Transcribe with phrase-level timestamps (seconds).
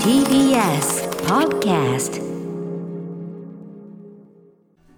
[0.00, 2.16] TBS Podcast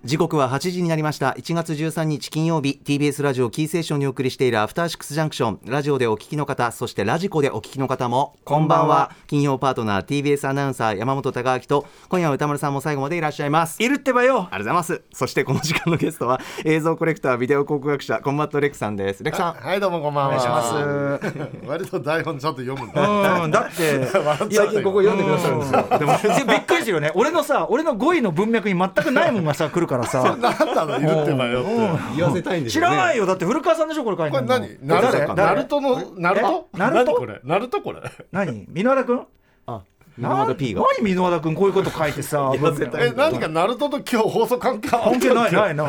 [0.09, 1.33] 時刻は8時になりました。
[1.37, 5.61] 1月13日金曜日 TBS ラジオキーステーションにお送りしているアフターシックスジャンクション。
[5.67, 9.11] ラジオでお聞きの方そしてラジコでお聞きの方もこんばんは。
[9.27, 13.83] 金曜パートナー TBS アナウンサー山本匡晃と今夜は宇多丸さんも最後までいらっしゃいます。
[13.83, 14.39] いるってばよ。
[14.39, 15.03] ありがとうございます。
[15.13, 19.23] そしてこの時間のゲストは映像コレクタービデオ考古学者コンバット RECさんです。
[19.23, 19.53] RECさん。
[19.57, 20.37] はいどうもこんばんは。
[20.37, 21.59] お願いします。
[21.69, 23.43] 割と台本ちゃんと読むんだ。
[23.43, 24.07] うんだって
[24.57, 25.87] 最近ここ読んでくださるんですよ。
[25.99, 27.13] でもびっくりするよね。
[27.15, 30.23] 俺のさ俺の語彙の文脈に全くないもんがさ来るからさ。
[30.37, 30.99] なんなの？
[30.99, 31.71] いるってばよって。
[32.17, 33.27] 言わせたいんです知らないよ。
[33.27, 34.79] だって古川さんでしょこれ書いてこれ何？
[34.83, 35.27] ナル誰？
[35.27, 36.69] トナルトのナルト？
[36.75, 36.79] え？
[36.79, 37.41] ナルト何これ？
[37.45, 38.01] ナルトこれ？
[38.33, 38.67] 何？
[38.69, 39.27] 箕輪田君？
[39.67, 39.83] あ
[40.19, 40.83] 今まで P が。
[40.99, 42.59] 何箕輪田君こういうこと書いてさ い
[42.99, 45.85] え何かナルトと今日放送関係関係ないないな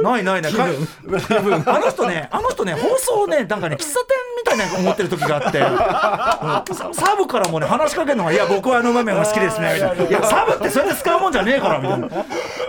[0.00, 0.42] ないない。
[0.42, 3.94] ないかあの人ねあの人ね放送ねなんかね喫茶店
[4.36, 6.94] みたいな思ってる時があって、うん。
[6.94, 12.06] サブからもね話しかけるのが「いや僕はあの場面が好きですね」みたいな「いやサブってそれで使うもんじゃねえから」みたいな。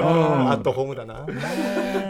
[0.02, 1.26] アットホームだな。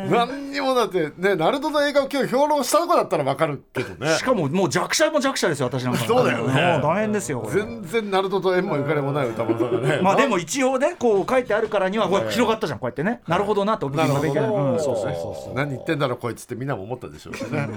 [0.09, 4.15] 何にもだってねナルトの映画を今日評論したとこだったらわかるけどね。
[4.17, 4.23] し。
[4.23, 5.99] かももう弱者も弱者ですよ私なんか。
[6.05, 6.53] そうだよね。
[6.53, 10.01] もう大変ですよ全然ナルトと縁もゆかりもない歌丸さんがね。
[10.01, 13.21] まあでも一応ねこう書いてあるからには広がったじゃんこうやってね。
[13.27, 14.33] なるほどなとなるほど。
[14.33, 14.79] ねうん。
[14.79, 15.43] そうそうそう。
[15.45, 17.67] そう何言ってんだろうこいつってみんなも思ったでしょうね。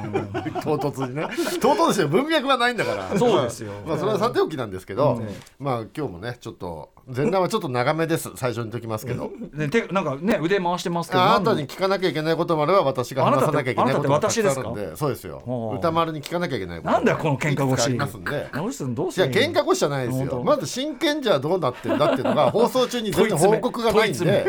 [0.62, 1.27] 唐突にね。
[1.61, 2.09] 唐突ですよ。
[2.09, 3.19] 文脈はないんだから。
[3.19, 3.73] そうですよ。
[3.87, 5.23] まあそれはさておきなんですけど、
[5.59, 8.31] まあ今日もねちょっと前段はちょっと長めです。
[8.37, 9.31] 最初にときますけど。
[9.55, 14.97] ね手なんかね腕回してますけどあなたに聞かなきゃいけないこともあれば私が話さなきゃいけないこともあるんで。
[14.97, 15.42] そうですよ。
[15.78, 16.92] 歌丸に聞かなきゃいけないこと。
[16.92, 18.50] なんだよこの喧嘩いくつかあ腰りますんで。
[18.53, 20.42] どうすんどういや喧嘩腰じゃないですよ。
[20.45, 24.47] まず真剣じゃどうなってんだっていうのが 放送中に全然報告がないんで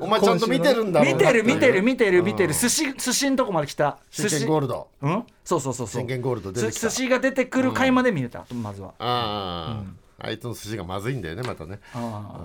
[0.00, 2.54] お前ちゃんと見てるんだろうな見てる見てるる見てる見てる。
[2.54, 3.98] 寿司寿司んとこまで来た。
[4.10, 4.88] 真剣ゴールド。
[5.02, 5.24] うん？
[5.44, 6.00] そうそうそうそう。
[6.02, 6.88] 真剣ゴールド出てきた。
[6.90, 8.88] す寿司が出てくる回まで見れたまずは。
[8.98, 9.82] ああ、
[10.20, 11.78] あいつの寿司がまずいんだよねまたね。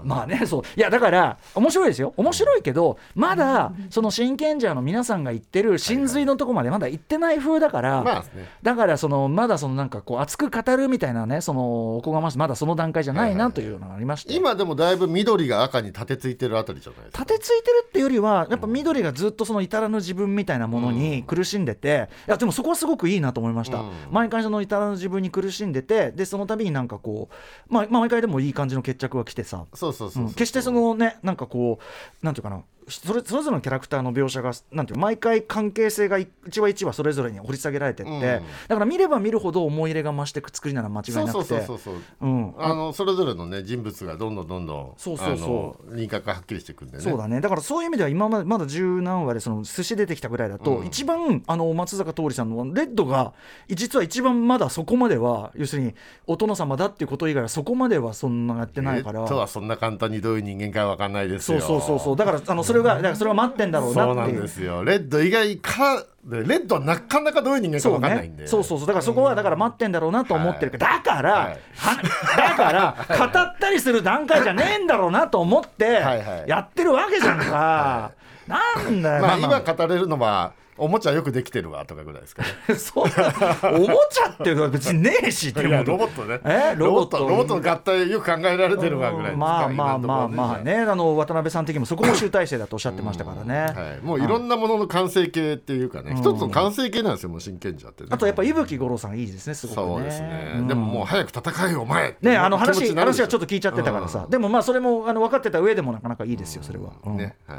[0.04, 0.62] まあねそう。
[0.78, 2.14] いやだから面白いですよ。
[2.18, 8.48] 面白いけどまだその真剣者の皆さんが言ってる真髄のとこまでまだ行ってない風だから、まあね。
[8.62, 17.24] だからそのまだそのなんかこう熱く語るみたいなねそのおこがましいまだその段階じゃないなというのがありまして、今でもだいぶ緑が赤に立てついてるあたりじゃないですか。
[17.24, 23.92] 立てついてるっていうよりはやっぱ緑がずっとその至らぬ自分みたいなものに苦しんでて、いやでもそこはすごくいいなと思いました、うん。
[24.12, 29.66] 毎回その至らぬ自分に苦しんでてでその度になんかこう、まあ、まあ毎回でもいい感じの決着が来てさ。
[29.74, 31.80] そうそうそう決してそのねなんかこ
[32.22, 38.22] うなんていうかなそれそれぞれのキャラクターの描写がなんていう毎回関係性が一話一話それぞれに掘り下げられてって、うん。
[38.22, 38.40] だ
[38.76, 41.32] から見れば見るほど思い入れが増していく作りなら間違いなくて。
[41.32, 42.54] そうそうそううん。
[42.58, 47.04] あのそれぞれのね人物がどんどんどんどんそうそうそあの輪郭がはっきりしていくんでね。
[47.04, 47.42] そうだね。
[47.42, 50.88] だからそういう意味では今までまだ十何話でその寿司出てきたぐらいだと、うん。
[50.88, 53.34] 一番あの松坂桃李さんのレッドが
[53.70, 55.94] 実は一番まだそこまでは要するに
[56.28, 59.22] お殿様だっていうこと以外はそこまではそんなやってないから。
[59.22, 61.60] えっとはそんな簡単にどういう人間かわかんないですよ。
[61.60, 62.16] そうそうそうそう。
[62.16, 64.40] だからあのそれがだからそれは待ってんだろうなっていう。
[64.40, 64.84] んですよ。
[64.84, 68.44] レッド以外かでレッドはなかなかどういう人間かそうわかんないんで。
[68.44, 68.88] ね、そうそうそう。
[68.88, 71.60] だからそこはだから待ってんだろうなと思ってるけど、だから、はい。
[71.76, 72.02] は
[72.38, 76.50] だから語ったりする段階じゃねえんだろうなと思ってはいはい。
[76.50, 78.12] やってるわけじゃんか、
[78.48, 78.60] な
[78.90, 79.38] んだよ、まあ。
[79.38, 82.76] 今語れるのはおもちゃよくできてるわとかぐらいですかね。
[82.76, 86.40] そうおもちゃっていうのは別にねえしっていやロボットね。
[86.46, 86.76] え？
[86.78, 87.20] ロボット。
[87.20, 98.10] ロボットの合体よく考えられてるわぐらいですかまあまあまあまあねあの渡辺さん的にもそこも集大成だとおっしゃってましたからね、はい、もういろんなものの完成形っていうかね、一つの完成形なんですよもう真剣者ってね。
[98.12, 99.86] あとやっぱ伊吹五郎さんいいですねすごくね。
[99.86, 100.68] そうですね、うん。
[100.68, 107.18] でももう早く戦えよお前ねあの話話はちょっと聞いちゃってたからさ、でもまあそれもあの分かってた上でもなかなかいいですよそれは、うん。
[107.18, 107.58] ね、は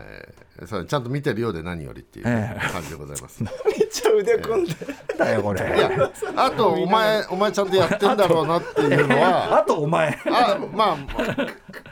[0.63, 2.59] い、それちゃんと見てるようで何よりっていうえ。
[2.73, 3.04] 感じでございます。
[3.79, 4.75] めっちゃ腕組んで
[5.19, 5.61] だよこれ。
[6.37, 10.19] あとお前 お前ちゃんとやってんだろうなっていうのは、あとお前。
[10.27, 10.97] あま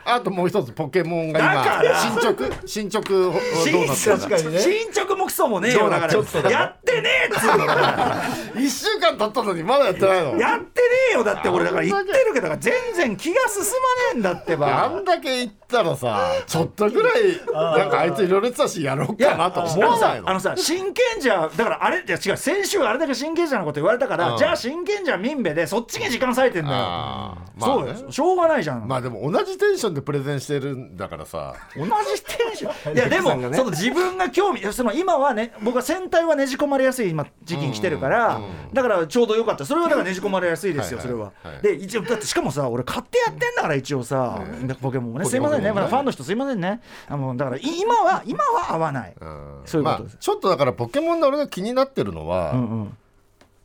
[0.04, 4.16] ああともう一つポケモンが今進捗進捗どうなってる
[4.50, 4.58] んだ。
[4.60, 6.12] 進捗もクソもねえよだから
[6.50, 10.36] やってねえっつうの一週間経ったのにまだやってないの？
[10.38, 11.64] やってねえよだって俺。
[11.64, 13.72] だから言ってるけどだから全然気が進まね
[14.16, 20.26] えんだってあばんだけ言ったらさちょっとぐらいなんかあいついろいろ言ってたしやろうかなと思あのわないの。
[20.26, 27.60] さあのさ真剣者だからあれいや違う先週あれだけ真剣者のこと言われたから、うんじゃあ真剣者民兵でそっちに時間割いてんだよ、まあね。
[27.60, 28.10] そうよ。
[28.10, 31.54] しょうがないじゃん、まあでも同じテンションでプレゼンしてるんだからさ。
[31.76, 31.90] 同じ
[32.24, 32.94] テンション。
[32.96, 38.40] いやでも、その自分が興味その今はね僕は戦隊はねじ込まれやすい今時期に来てるから、
[38.72, 39.64] だからちょうどよかった。
[39.64, 41.54] それはだからねじ込まれやすいですよ、はいそれは、はい。
[41.54, 41.58] は。
[41.60, 44.40] いで一応だってしかもさ俺買ってやってんだから一応さ、
[44.80, 45.72] ポケモンもねすいませんね。
[45.72, 46.80] まだファンの人すいませんね。
[47.08, 49.62] あのだからい今は今は合わない、うん。
[49.64, 50.12] そういうことです。
[50.14, 52.96] まあ、ちょっとだからポケモンで俺が気になってるのは、うんうん。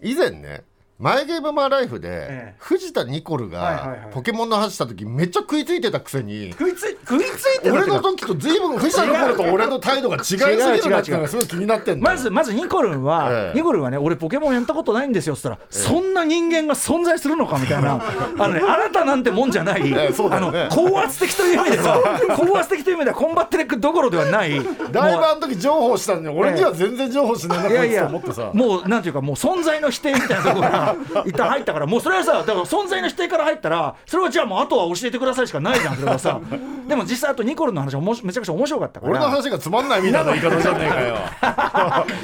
[0.02, 0.64] 以前ね
[1.00, 2.56] マイゲームマーライフで、ええ。
[2.58, 6.50] 藤田ニコルがポケモンの話した時めっちゃ食いついてたくせに。
[6.54, 10.72] 食いつい食いついて俺の時と随分藤田ニコルと俺の態度が違いすぎるな
[11.02, 13.58] っていうのがすごい気になってんだよまずまずニコルンは、ええ。
[13.58, 18.02] ニコルンはね俺ポケモンやったことないんですよっつったら、そんな人間が存在するのかみたいな。
[18.40, 24.56] あの、ね、あなたなんてもんじゃない、あの高圧的という意味では 高圧的という意味ではコンバット REC どころではない。
[24.92, 28.10] ライブあの時譲歩したのに俺には全然譲歩しないなこいつといやいや
[28.54, 30.87] もうなんていうかもう存在の否定みたいなところが
[31.26, 36.42] 一旦入ったからもうそれはさだから存在の否定から入ったらそれはじゃあもうあとは教えてくださいしかないじゃんそれはさ。
[36.88, 39.12] でも実際あとニコルンの話はおもしめちゃくちゃ面白かったから。
[39.12, 41.18] 俺の話がつまんないみたいな言い方じゃねえかよ。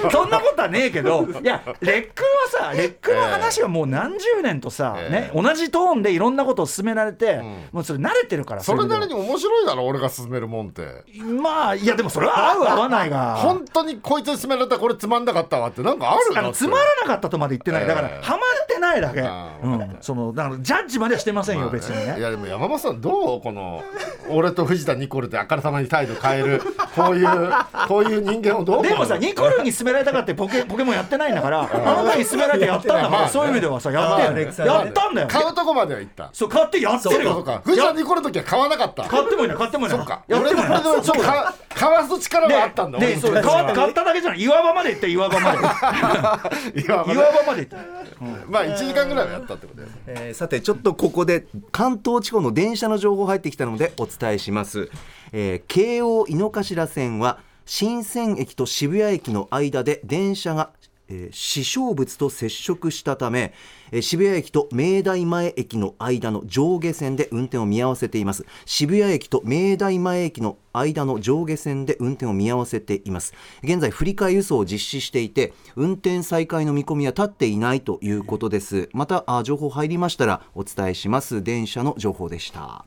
[0.12, 2.24] そんなことはねえけどいやレック
[2.57, 5.12] ンはさレックンの話はもう何十年とさ、ええ。
[5.12, 11.04] ね、同じトーンでいろんなことを進められて、もうそれ慣れてるからそれなりにに面白いだろ俺が勧めるもんって。
[11.42, 13.36] まあいやでもそれは合う合わないが。
[13.36, 17.88] 本当にこいつに勧められたらこれつまんなかったわってなんかあるあのつまらなかったとまで言ってない。
[17.88, 19.23] だから、ええハマってないだけ、う
[19.69, 22.17] ん、そのだからジャッジまではしてませんよ、別にね。
[22.17, 23.83] いやでも山本さんどうこの
[24.29, 26.61] 俺と藤田ニコルであからさまに態度変える
[26.95, 27.51] こういう
[27.88, 35.27] こういう人間をどうでもさニコルに勧められたかってポケポケモンやってないんだからあなたに勧められてやったんだからそういう意味ではさやってやったんだよ。
[35.27, 36.29] 買うとこまでは行った。
[36.33, 37.61] そう買ってやってるそうよか。
[37.63, 39.03] 藤田ニコルの時は買わなかった。
[39.03, 39.95] 買ってもいない買ってもいな。
[39.95, 40.23] いそっか。
[40.27, 40.79] やってもいな。
[40.79, 43.41] いこれでちょっとかかわす力はあったんだででそう買
[43.89, 44.41] っただけじゃない。
[44.41, 45.57] 岩場まで行って岩場まで。
[46.81, 49.95] 岩場ね岩場まで行ってまあ1時間ぐらいはやったってことだよね。
[50.07, 54.89] えーさてちょっとここで関東地方の電車の情報入ってきたのでお伝えします、
[55.31, 60.71] えー京王井の頭線は新鮮駅と渋谷駅の間で電車が
[61.13, 63.54] えー死傷物と接触したため、
[63.92, 68.45] えー渋谷駅と明大前駅の間の上下線で運転を見合わせています。
[68.65, 73.33] 渋谷駅と明大前駅の間の上下線で運転を見合わせています。
[73.63, 78.89] 現在振り替え輸送を実施していて運転再開の見込みは立っていないということです。
[78.94, 81.44] またあ情報入りましたらお伝えします。
[81.44, 82.86] 電車の情報でした。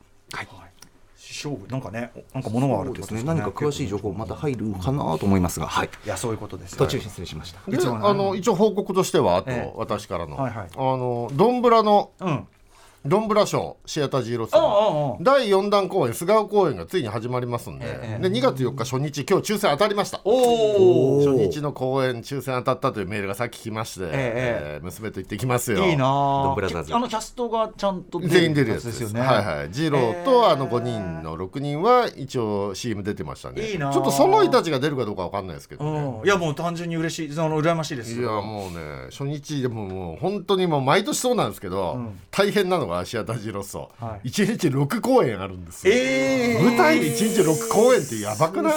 [1.45, 3.39] 勝負なんかねなんか物があるってことですかね。
[3.41, 5.67] 何か詳しい情報また入るかなと思いますが。
[5.67, 5.89] はい。
[6.05, 6.73] いやそういうことです。
[6.73, 7.59] よ途中失礼しました。
[7.69, 10.67] でいあの一応報告としてはあと、ええ私からの、はいはい。
[10.75, 12.47] あのドンブラのうん
[13.07, 14.51] ドンブラショーシアタージーロス
[15.23, 20.19] 第4弾公演菅生公演がついに始まりますんで,、ええで2月4日初日今日抽選当たりました。
[20.25, 24.09] おお初日の公演抽選当たったというメールがさっき来まして、え
[24.75, 25.85] えー娘と行ってきますよ。
[25.85, 26.95] いいなドンあブラザーズ。
[26.95, 29.71] あのキャストがちゃんと全員出るやつですですよねはいはい。
[29.71, 33.93] ジローとあの5人の6人は一応 CM 出てましたねいいなあ。
[33.93, 37.33] ちょっとその人たちが出るかどうかわかんないですけどいやもう単純に嬉しい。
[37.33, 38.19] その羨ましいです。
[38.19, 42.19] いやもうね初日でももう本当にもう毎年そうなんですけど、ん。
[42.31, 44.29] 大変なのがシアタージロッソ、はい。
[44.29, 48.73] 1日6公演あるんですよ、え舞台で1日6公演ってやばくない？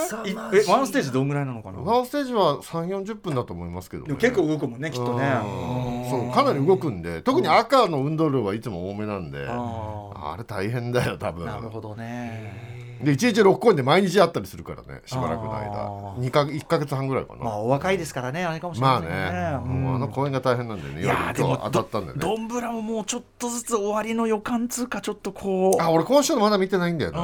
[0.54, 1.80] ええワンステージどんぐらいなのかな？
[1.80, 5.24] ワンステージは3 4 0分だと思いますけど、ね、でも結構動くもんねきっとね。
[5.42, 6.10] うん。
[6.10, 7.22] そうかなり動くんで。
[7.22, 11.48] 特に赤の運動量はいつも多めなんで、ああれ大変だよ多分。
[11.48, 12.69] あなるほどね
[13.02, 16.26] で1日6公演で毎日あったりするからねしばらくのあ間ー。
[16.26, 21.02] 2か1か月半ぐらいかな、まあお若いですからねあれかもしれまないあね、もうあの公演が大変なんだよね。
[21.02, 22.20] いやーでも夜当たったんだよね。
[22.20, 25.82] どんぶらももうちょっとずつ終わりの予感つうかちょっとこう。
[25.82, 27.20] あ俺今週のまだ見てないんだような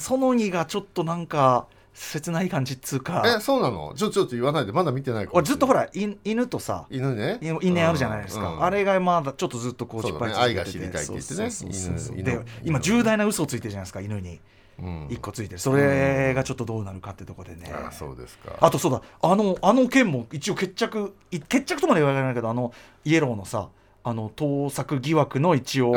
[0.00, 3.22] その2がちょっとなんか切ない感じっつうか。
[3.26, 3.92] えそうなの？
[3.94, 4.72] ちょちょっと言わないで。
[4.72, 6.86] まだ見てないかずっとほらい犬とさ。
[6.90, 7.38] 犬ね？
[7.42, 8.62] い因縁あるじゃないですか、うん。
[8.64, 10.32] あれがまだちょっとずっとこうそうだね。
[10.32, 10.72] 引っ張り続けてて。
[10.72, 12.44] 愛が知りたいって言ってね。
[12.64, 14.40] 今重大な嘘をついてるじゃないですか犬に
[14.82, 15.06] うん。
[15.08, 15.58] 一個ついてる。
[15.58, 18.56] それがちょっとどうなるかってとこでね、あそうですか。
[18.60, 19.02] あとそうだ。
[19.22, 22.72] あのあの件も一応決着い決着とまで言われないけどあの
[23.04, 23.68] イエローのさ
[24.04, 25.94] あの盗作疑惑の一応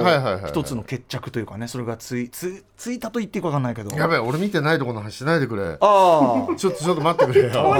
[0.48, 3.96] 一つの決着というかねそれがついつついたと言っていいか分かんないけど。
[3.96, 5.77] やべえ俺見てないとこの話しないでくれ。
[5.82, 7.74] あちょっとちょっと待ってくれよ。
[7.74, 7.80] あ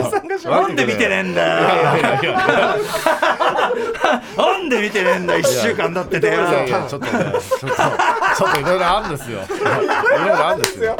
[0.50, 2.34] なんで見てねえんだよ
[4.38, 6.34] なんで見てねえんだ一週間だっててよ。
[6.34, 9.40] いやいやちょっとねちょっとちょっといろいろあるんですよ。
[9.40, 10.86] いろいろあるんですよ。
[10.86, 10.98] よ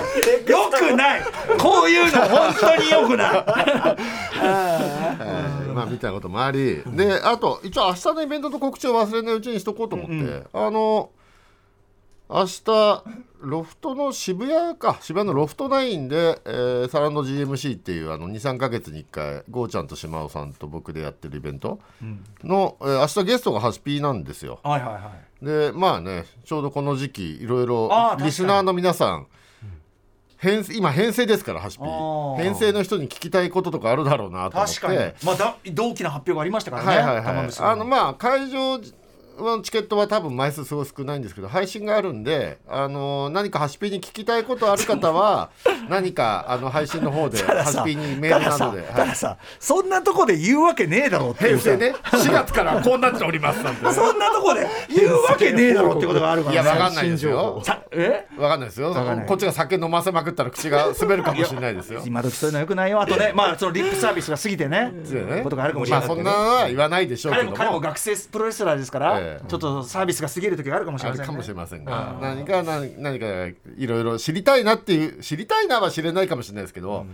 [0.72, 1.22] くない。
[1.58, 3.46] こういうの本当によくない。
[4.42, 4.46] え
[5.70, 11.10] ーまあみたいなこともあり、であと一応明日のイベントの告知を忘れないうちにしとこうと思って、あの
[12.30, 13.04] 明日
[13.46, 14.98] ロフトの渋谷か。
[15.02, 21.80] 渋谷のロフトナインで、えーサランド GMC っていうあの23か月に1回ゴーちゃんと島尾さんと僕でやってるイベント
[22.44, 24.60] の、えー明日ゲストがハシピーなんですよ。
[24.64, 25.00] はいはいは
[25.42, 25.46] い。
[25.46, 27.90] でまあねちょうどこの時期いろいろ
[28.24, 29.28] リスナーの皆さん
[30.38, 31.84] 編今編成ですからハシピ
[32.44, 34.80] 編成の人に聞きたいこととかあるだろうなと思って。
[34.80, 35.14] 確かに。
[35.24, 36.88] まあだ同期の発表がありましたからね。
[36.90, 37.50] はいはいはい。
[37.60, 38.80] あのまあ会場
[39.38, 45.50] のチケットは多分枚数すごい少ないんですけど配信があるんで、あの何かハシピに聞きたいことある方は
[45.90, 49.16] 何かあの配信の方でハシピにメールなどで、はい。
[49.60, 51.76] そんなとこで言うわけねえだろっていうさ。
[51.76, 53.86] 平成ね 4月からこうなっておりますなんて。
[53.86, 57.62] ねそんなとこで言うわけねえだろってことがあるかいやらねわかんないですよ。
[57.64, 58.26] さえ？
[58.38, 58.96] わかんないですよ。
[59.28, 62.02] こっちが酒飲ませまくったら口が滑るかもしれないですよ。
[62.06, 63.02] 今時そういうのよくないよ。
[63.02, 65.42] あとねまあそのリップサービスが過ぎてねね。
[65.44, 73.26] ことがあるかもしれないまあそんなのは言わないでしょうけども彼も学生プロレスラーですから、ええちょっとサービスが過ぎる時があるかもしれません、ね、あるかもしれませんが、何か何何か
[73.78, 77.06] いろいろ知りたいなっていう知りたいなは知れないかもしれないですけど、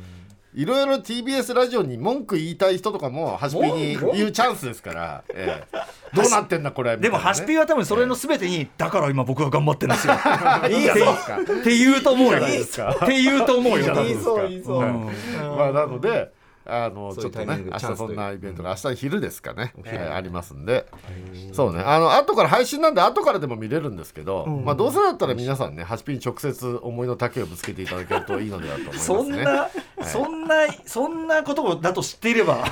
[0.53, 5.77] いろいろ TBS ラジオに文句言いたい人とかもハシピに言うチャンスですから、ええ。
[6.13, 10.13] どうなってんだこれでもハシピは多分それの全てに、だから今僕は頑張ってるんですよ。
[10.69, 12.39] いいやそうですかって言うと思うよ。
[12.39, 12.91] いいですか？
[13.01, 15.05] って言うと思うよいいそういいそう、うん。
[15.57, 16.31] まあなので
[16.65, 20.85] あのちょっとね明日そんなイベントが明日の昼ですかね、はいありますんで、
[21.53, 21.81] そうね。
[21.81, 29.15] あの後から配信なんで後からでも見れるんですけど、まあどうせだったら皆さんねハシピに直接思いの丈をぶつけていただけるといいのではと思いますね。
[29.15, 29.69] そんな、
[30.03, 32.65] そんなそんなことだと知っていれば。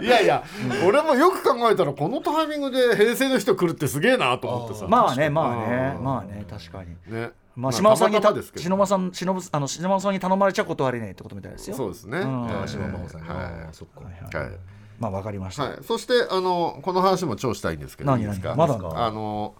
[0.00, 0.42] いやいや、
[0.86, 4.86] 俺もよく考えたらこのタイミングで平成の人来るってすげえなと思ってさ。
[4.88, 6.96] まあねまあねまあね確かに。
[7.12, 8.62] ねまあ島尾さんにたたまたまですけど。
[8.62, 11.76] 篠間さん篠あの篠間さんに頼まれちゃ断れねえってことみたいですよ。
[11.76, 12.22] そうですね、ん。
[12.22, 14.00] えー島真帆さんに、はあーそっか。
[14.02, 14.50] いはい。
[14.98, 18.50] まあわかりました、はい、そしてあのこの話も超したいんですけど何いいですか？
[18.50, 18.56] 何？
[18.58, 19.54] まだなあの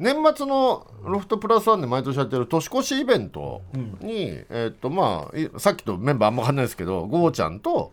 [0.00, 3.62] 年末のロフトプラスワンで毎年やってる年越しイベント
[4.00, 7.92] に、えっとまあいさっきとメンバーあんま変わんないですけどゴーちゃんと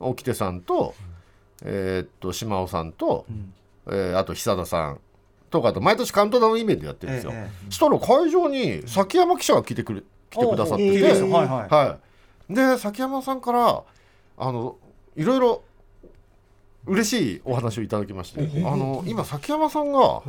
[0.00, 0.94] 沖手さんと、
[1.64, 3.26] えっと島尾さんと、
[3.88, 5.00] えーあと久田さん
[5.52, 7.32] とかあと毎年カウントダウンイベントやってるんですよ。
[7.34, 11.74] ええしたら会場に崎山記者が来てくれ来てくださってて、はいはい。
[11.74, 11.98] は
[12.50, 13.82] い、で崎山さんから
[14.38, 14.76] あの
[15.14, 15.62] いろいろ
[16.86, 20.22] 嬉しいお話をいただきまして、あの今崎山さんが、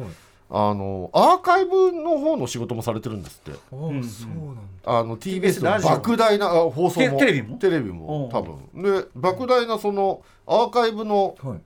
[0.50, 3.58] あのアーカイブの方の仕事もされてるんですって。
[3.72, 5.00] あうなんだ。
[5.00, 7.58] あの TBS の莫大なあ放送もテテレビも？
[7.58, 8.84] テレビも多分。
[8.84, 11.62] で莫大なそのアーカイブのはい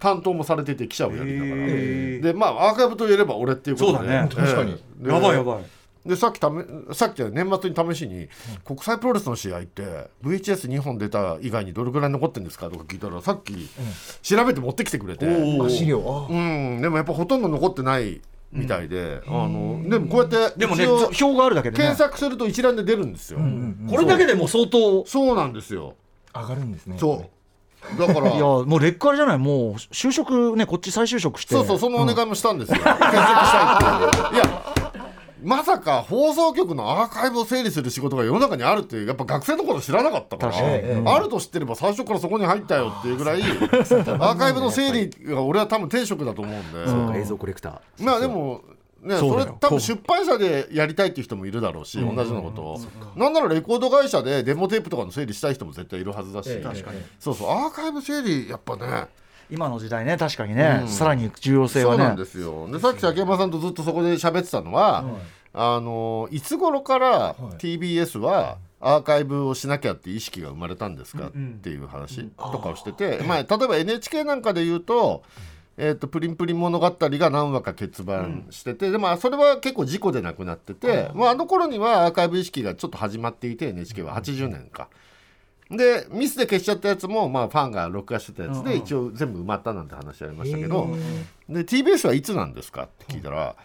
[0.00, 3.98] 担当もされてて記者をやりながら、でまあアーカイブといえば俺っていうことで。
[3.98, 4.28] そうだね。
[4.28, 4.72] 確かに。
[4.72, 4.76] え
[5.06, 5.64] えやばいやばい。
[6.04, 8.28] でさっきためさっき年末に試しに、
[8.64, 9.82] 国際プロレスの試合って
[10.22, 13.68] VHS2 本出た以外にどれぐらい残ってるんですかとか聞いたらさっき
[14.22, 16.26] 調べて持ってきてくれて、おあ資料。
[16.30, 16.32] あ。
[16.32, 16.80] うん。
[16.80, 21.84] でもやっぱほとんど残ってないみたいで、あのでもこうやってでもね表があるだけでね。
[21.84, 23.38] 検索すると一覧で出るんですよ、
[23.90, 25.96] これだけでもう相当そうなんですよ。
[26.34, 26.96] 上がるんですね。
[26.98, 27.28] そう
[27.98, 28.30] だから。
[28.30, 29.38] いやもう劣化じゃない？
[29.38, 31.54] もう就職ねこっち再就職して。
[31.54, 34.62] そうそうそのお願いもしたんですよ、検索したいっていや
[35.42, 40.74] まさか放送局のアーカイブを整理する仕事が世の中にあるってやっぱ学生の頃知らなかったから確かに。
[40.76, 48.04] ええあると知ってれば最初からそこに入ったよっていうぐらい アーカイブの整理が俺は多分天職だと思うんで、そうか映像コレクター。
[48.04, 48.60] まあでも
[49.02, 52.80] ね、それ多分出版社でやりたいっていう人もいるだろうし、同じようなことを、
[53.16, 56.50] なんならレコード会社でデモテープとかの整理したい人も絶対いるはずだし、
[57.18, 57.48] そうそう。
[57.50, 59.06] アーカイブ整理やっぱね。
[59.50, 61.98] 今の時代ね確かにね、さらに重要性はね。
[61.98, 62.68] そうなんですよ。
[62.70, 65.04] でさっき崎山さんとずっとそこで喋ってたのは、
[65.52, 71.30] あのいつ頃から TBS はアーカイブをしなきゃって意識が生まれたんですかっ
[71.62, 75.22] ていう話とかをしてて、まあ、例えば NHK なんかで言うと。
[75.82, 84.88] えー、とプリンプリン物語が何話か欠番してて、でもそれは結構事故でなくなってて、まあ、あの頃にはアーカイブ意識がちょっと始まっていて NHK は80年か。
[85.70, 90.88] でミスで消しちゃったやつも、まあ、ファンが録画してたやつで一応全部埋まったなんて話ありましたけど、
[91.48, 93.56] で TBS はいつなんですかって聞いたら、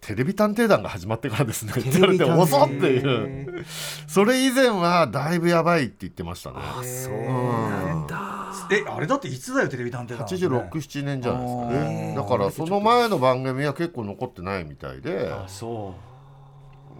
[0.00, 3.66] テレビ探偵団が始まってからですねって言われて遅っっていう。
[4.08, 6.56] それ以前はだいぶやばいって言ってましたね。
[6.84, 8.39] そうなんだ
[8.70, 12.14] えあれだっていつだよテレビ探偵団867年じゃないですかね。
[12.16, 15.30] だからその前の番組は結構残ってないみたいで。
[15.30, 15.94] あそ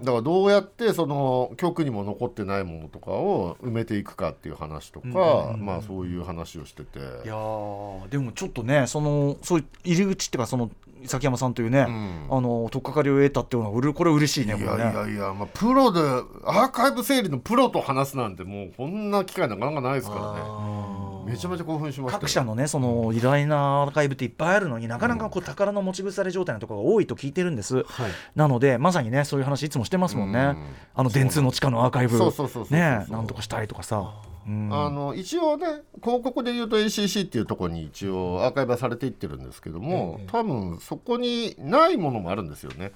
[0.00, 6.98] だからどうやってその局にも残ってないものとかを埋めていくかっていう話とか、まあそういう話をしてて。
[6.98, 10.70] ういやーでもちょっとねそのそういう入り口っていうかその
[11.04, 12.28] 崎山さんというね、ん。
[12.30, 16.00] あの取っかかりを得たっていうのはこれ嬉しいねいやいやいや、まあ、プロで
[16.44, 28.10] アーカイブ整理のプロと話すなんてもうこんな機会なかなかないですからねめちゃめちゃ興奮しまし各社のねその偉大なアーカイブっていっぱいあるのになかなかこう宝の持ち腐れ状態のところが多いと聞いてるんです、はい。
[28.34, 30.66] なのでまさにねそういう話いつもしてますもんね、うん。
[30.94, 32.18] あの電通の地下のアーカイブ。
[32.18, 34.68] そうそうそうそうそうねなんとかしたいとかさ、うん。
[34.72, 35.66] あの一応ね
[36.02, 42.92] 広告で言うと ACC っていうところに一応アーカイブはされていってるんですけども、多分そこにないものもあるんですよね、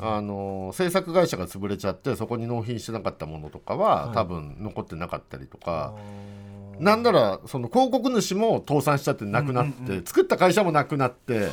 [0.00, 5.94] あの制作会社が潰れちゃってそこに納品してなかったものとかは、多分残ってなかったりとか、
[6.80, 11.48] なんならその広告主も倒産しちゃってなくなって、作った会社もなくなって、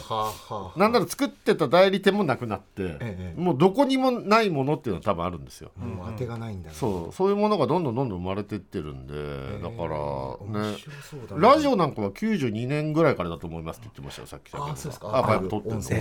[0.78, 5.72] なんなら作ってた代理店もなくなって、ええもうどこにもないものっていうのは多分あるんですよ。
[5.78, 6.76] もう当てがないんだね。
[6.76, 9.14] そうそういうものがどんどんどんどん生まれてってるんで、
[9.62, 10.78] だからね。
[11.38, 14.52] ラジオなんかは92年ぐらいからだと思いますって言ってましたよさっき。
[14.52, 15.10] さっきあそうですか。
[15.10, 15.50] アーカイブ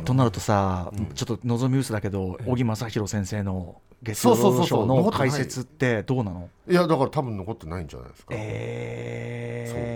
[0.02, 6.50] となるとさ、ちょっと望み薄だけど小木正弘先生の月曜ロードショーの解説ってどうなの？
[6.68, 9.13] いやだから多分残ってないんじゃないですか、えー、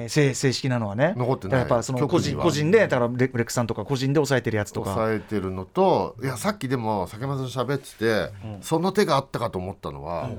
[0.08, 1.14] 正正式なのはね。
[1.16, 1.60] 残ってない。
[1.60, 4.90] だからやっぱその個人個人でだからレレックさんとか個人で抑えてるやつとか。
[4.94, 8.32] 抑えてるのといやさっきでも酒松さん喋ってて、
[8.62, 10.30] その手があったかと思ったのは、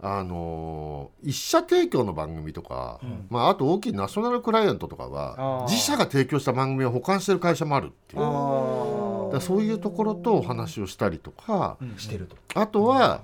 [0.00, 5.70] あのー一社提供の番組とか、まあ、あと大きいナショナルクライアントとかあはー。
[5.70, 8.22] 自社が提供した番組を保管してる会社もあるっていう。
[8.22, 12.36] だからそういうところとお話をしたりとか、してると。
[12.54, 13.22] あとは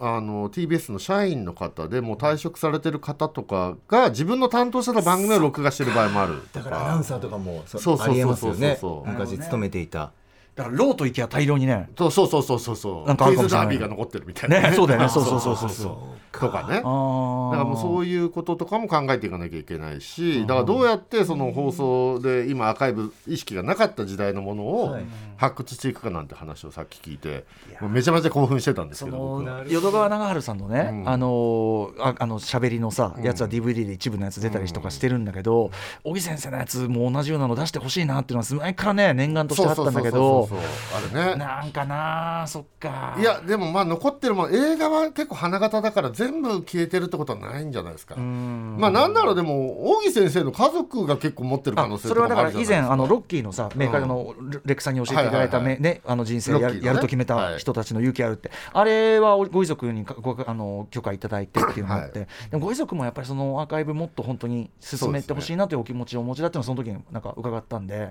[0.00, 8.54] あの TBS の社員の方でもう退職されてる方とかが自分の担当してた番組を録画してる場合もあるだからアナウンサーとかもそそうそうそうそう。
[8.54, 10.12] そうそう昔勤めていた。
[10.54, 11.88] だからローと行きゃ大量にね。
[11.96, 13.06] そうそうそうそうそうそう。
[13.06, 13.66] なんかあクイズるかもしれない。
[13.66, 15.08] ダービーが残ってるみたいな、ねそうだよね。
[15.10, 15.70] そうそうそうそう。
[15.70, 16.76] そうとかね。
[16.76, 25.04] だかあらもうそういうこととかも考えていかなきゃいけないしだからどうやってその放送で今アーカイブ意識がなかった時代のものをはい
[25.38, 27.44] 発掘していくかなんて話をさっき聞いて
[27.80, 31.08] めちゃめちゃ興奮してたんですけど淀川長春さんのね、うん。
[31.08, 35.70] あのーああの喋りのさやつは DVD で一部のやつ出たりとかしてるんだけど
[36.04, 40.46] 小木先生のやつも同じようなの出してほしいなっていうのは前からね念願としてあったんだけど。
[40.48, 41.10] そうそうそう。
[41.10, 41.36] そうあれね。
[41.36, 43.16] なんかなそっか。
[43.18, 48.16] いやでもまあ残ってるもん映画は結構花形だから全部消えてるってことはないんじゃないですか。
[48.16, 48.76] うん。
[48.78, 68.10] まあなんだろうでも大木先生の家族が結構持ってる可能あ性それはだから以前あのロッキーのさメーカーうんのレクさんに教えていただいためはいはいねあの人生やねやると決めた人たちの勇気あるってあれはご遺族にごあの許可いただいてっていうのがあってでもご遺族もやっぱりそのアーカイブもっと本当に進めてほしいなというお気持ちをお持ちだっていうのはその時になんか伺ったんで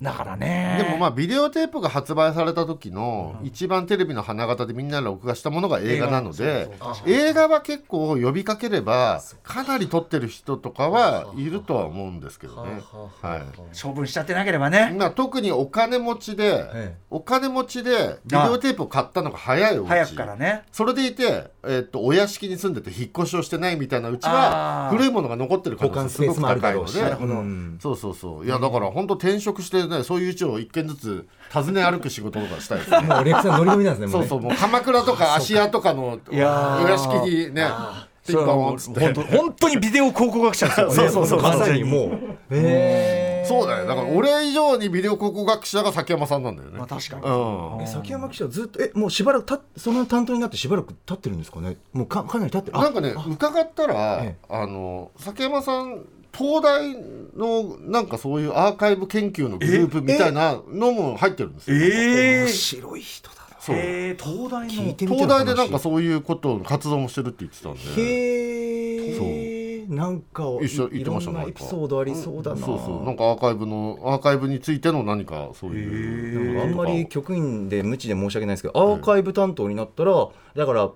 [0.00, 6.68] だからねでもまあビデオテープが発売された時の一番テレビの花形でみんな録画したものが映画なので
[7.06, 12.82] 映画は結構呼びかければかなり撮ってる人とかはいるとは思うんですけどね。
[13.22, 13.44] はい
[13.80, 19.88] 処分しちゃってなければねまあ、特にお金持ちで、えお金持ちでビデオテープを買ったのが早いうち。
[19.88, 20.64] 早くからね。
[20.72, 27.00] それでいて、えっとお屋敷に住んでて引っ越しをしてないみたいなうちあはー古いものが残ってる可保能性すごく高いので。
[27.00, 27.78] ろうん。
[27.80, 28.46] そうそうそう。
[28.46, 33.00] いやだから本当転職してねそういう家を一軒ずつ訪ね歩く仕事とかしたいですね。
[33.06, 34.28] もうレックさんノリノリなんですねそうう。
[34.28, 37.68] そうもう鎌倉とか芦屋とかのお屋敷にね
[38.26, 39.12] ピンポンっつって。
[39.36, 41.42] 本当にビデオ考古学者ですよね そうそうそう。
[41.42, 42.10] まさにもう。
[42.10, 42.12] へ
[42.52, 46.78] えそうだよだから俺以上にビデオ考古学者が崎山さんなんだよね。
[46.78, 47.22] まあ確かに。
[47.22, 47.82] うん。
[47.82, 51.76] え崎山記者ずっとえもうしばらくたその担当になってしばらく経ってるんですかね。
[51.92, 52.78] もうかかなり経ってる。
[52.78, 54.46] あなんかね伺ったら、ええ。
[54.48, 56.04] あの崎山さん
[56.36, 56.94] 東大
[57.36, 61.76] のなんかそういうアーカイブ研究のグループみたいなのも入ってるんですよ。
[61.76, 63.40] え面白い人だな。
[63.60, 63.76] そう。
[63.76, 64.94] えー、東大の。
[64.98, 67.80] 東大でなんか話そういうことの活動もしてるって言ってたんで。
[68.02, 69.53] へえ
[69.88, 72.56] なんか一緒言ってましたいろんなエピソードありそうだな。
[72.58, 73.04] そうそう。
[73.04, 80.90] なんかアーカイブのアーカイブについての何かそういうあんまり局員で無知で申し訳ないですけどアーカイブ担当になったらだからい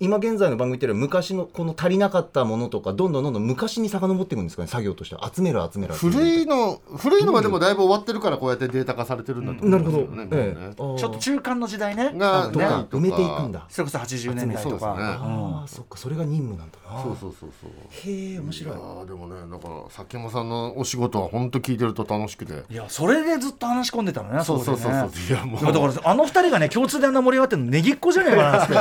[0.00, 5.30] 今現在の番組っていうのは昔のこの足りなかったものとかどんどんどんどん昔に遡っていくんですかね作業としては。
[5.32, 6.18] 集める集める集める。
[6.18, 10.28] 古いの古いのはでもだいぶ終わってるからこうやってデータ化されてるんだと思なるほどうん。
[10.28, 10.56] ですよね。
[10.58, 10.74] ええ。
[10.74, 12.12] ちょっと中間の時代ね。
[12.14, 13.64] が埋めていくんだ。
[13.68, 17.02] それこそ80年代とか、そうですねああそっかそれが任務なんだな。
[17.02, 17.70] そうそうそうそう。
[18.10, 18.74] へえ面白い。
[18.74, 22.64] いでもねだから崎山さんのお仕事は本当聞いてると楽しくて。
[22.68, 25.10] いやそれでずっと話し込んでたのねそうそうそうそう。
[25.28, 25.64] いやもう。
[25.64, 28.74] だからあの二人がね共通であんな盛り上がってるのねぎっこじゃねえかなって。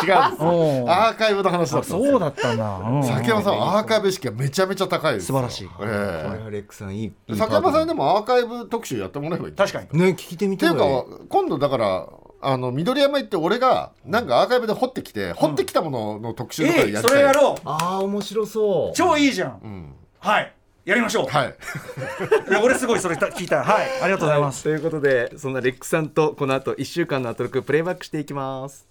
[0.06, 3.02] 違うんですおうアーカイブの話だったそうだったんだ、うん。
[3.02, 5.38] 崎山さんはアーカイブ意識がめちゃめちゃ高いですよ。
[5.38, 5.68] 素晴らしい。
[5.68, 9.98] これえはレックさんいいいえい崎山さんでももアーカイブ特集やってもらえばいい確かに。
[9.98, 12.08] ね聞いてみっていうか今度だから
[12.42, 17.02] あの緑山行って俺がなんかアーカイブで掘ってきて、掘ってきたものの特集とかええやりたい。
[17.02, 17.60] それやろう。
[17.64, 18.96] ああ面白そう。
[18.96, 19.94] 超いいじゃん、うん。
[20.18, 20.54] はい。
[20.86, 21.54] やりましょう、はい。
[22.48, 23.86] いや俺すごいそれ聞いたはい。
[24.02, 28.88] ありがとうございます、ということでそんな RECさんとこの後1週間のアトロクプレイバックしていきます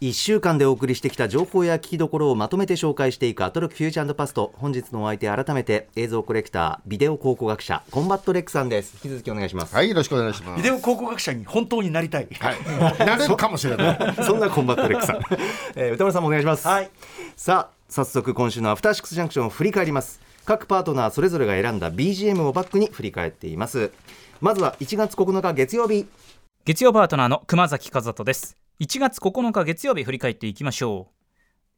[0.00, 8.94] 1週間でお送りしてきた情報や聞きどころをまとめて紹介していくアトロクフューチャーパスト本日のお相手改めて映像コレクタービデオ考古学者コンバット RECさんです。
[8.96, 9.76] 引き続きお願いします。
[9.76, 10.56] はいよろしくお願いします。
[10.56, 12.26] ビデオ考古学者に本当になりたい。
[12.40, 13.06] はい。
[13.06, 14.14] なれるかもしれない。
[14.24, 15.20] そんなコンバット RECさん、
[15.76, 16.90] えー宇多丸さんもお願いします、はい。
[17.36, 20.20] さあ早速今週のアフターシックスジャンクションを振り返ります。
[20.44, 23.92] 各パートナーそれぞれが選んだ BGM をバックに振り返っています。
[24.40, 26.06] まずは1月9日月曜日
[26.66, 28.58] 月曜パートナーの熊崎風斗です。
[28.80, 31.08] 1月9日月曜日振り返っていきましょ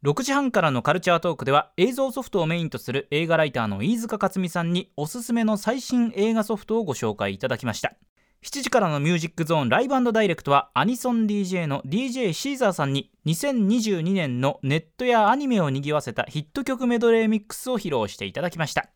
[0.02, 0.08] う。
[0.08, 7.94] 6時半からのカルチャートークでは映像ソフトをメインとする映画ライターの飯塚克味さんにおすすめの最新映画ソフトをご紹介いただきました。
[8.42, 18.90] 7時からのミュージックゾーンライブダイレクトはアニソン DJ の DJ シーザーさんに2022年のネットやアニメを賑わせたヒット曲メドレーミックスを披露していただきました。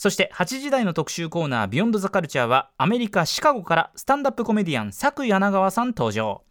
[0.00, 6.42] そして8時台の特集コーナー「ビヨンドザカルチャーはアメリカ・シカゴからスタンダップコメディアン佐久柳川さん登場。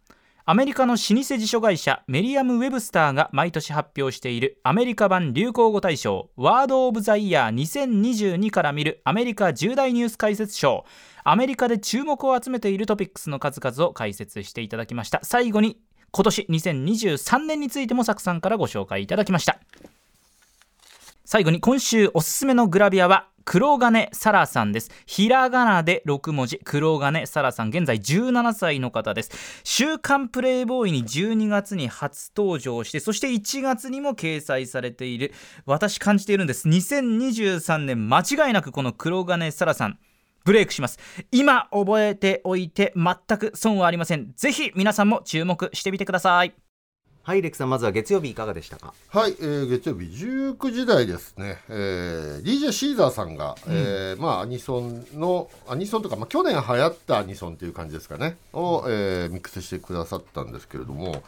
[0.44, 10.84] アメリカの老舗辞書会社メリアム・ウェブスターが毎年発表しているアメリカ版流行語大賞ワード・オブ・ザ・イヤー2022から見るアメリカ重大ニュース解説賞。
[11.24, 15.18] アメリカで注目を集めているトピックスの数々を解説していただきました。
[15.24, 15.80] 最後に
[16.12, 19.58] 今年2023年についてもサクさんからご紹介いただきました。
[21.24, 24.92] 最後に今週おすすめのグラビアは黒金サラさんです。
[25.06, 26.60] ひらがなで6文字。
[26.62, 27.70] 黒金サラさん。
[27.70, 29.32] 現在17歳の方です。
[29.64, 35.32] 週刊プレイボーイに12月に初登場してそして1月にも掲載されている。
[35.66, 36.68] 私感じているんです。
[36.68, 39.98] 2023年間違いなくこの黒金サラさん。
[40.44, 41.00] ブレイクします。
[41.32, 44.32] 今覚えておいて全く損はありません。
[44.36, 46.69] ぜひ皆さんも注目してみてください。
[47.22, 48.94] はいレクさんまずは月曜日いかがでしたか？
[49.08, 58.36] はい、えー月曜日19時台ですね、えー DJ シーザーさんが、えーまあ、アニソンのアニソンとか、まあ、去年流行ったアニソンという感じですかね。
[58.52, 61.22] を、えーミックスしてくださったんですけれども。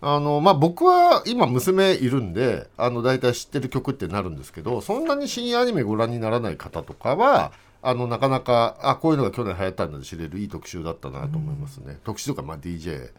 [0.00, 7.50] あの、まあ、僕は今娘いるんであの大体知ってる曲ってなるんですけどそんなに深夜アニメご覧にならない方とかは
[7.82, 13.10] あのなかなかあこういうのが去年流行ったんだと知れるいい特集だったなと思いますね、特集とか、まあ、DJ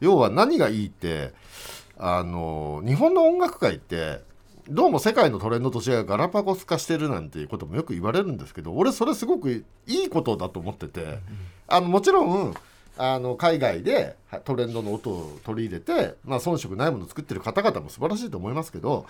[0.00, 1.32] 要は何がいいって
[1.96, 4.20] あの日本の音楽界って
[4.68, 11.18] どうも世界のトレンドと違うガラパゴス化してるなんていうこともよく言われるんですけど俺それすごくいいことだと思ってて、
[11.66, 12.54] あのもちろん
[12.98, 19.06] あの海外でトレンドの音を取り入れて、まあ、遜色ないものを作ってる方々も素晴らしいと思いますけど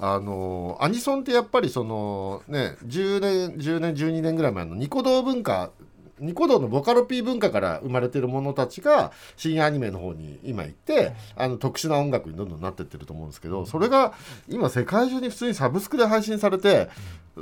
[0.00, 5.70] あのアニソンってやっぱりそのね10年10年12年ぐらい前のニコ動文化
[6.18, 14.14] ニコ動のボカロ P 文化から生まれてる者たちが深夜アニメの方に今行ってあの特殊な音楽にどんどんなってってると思うんですけどそれが
[14.48, 16.88] 今世界中に普通にサブスクで配信されて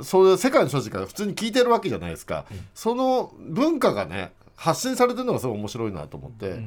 [0.01, 6.65] そういう世界の人たちが普通に聞いてるわけじゃないですか、その文化がね発信されてるのがすごい面白いなと思って、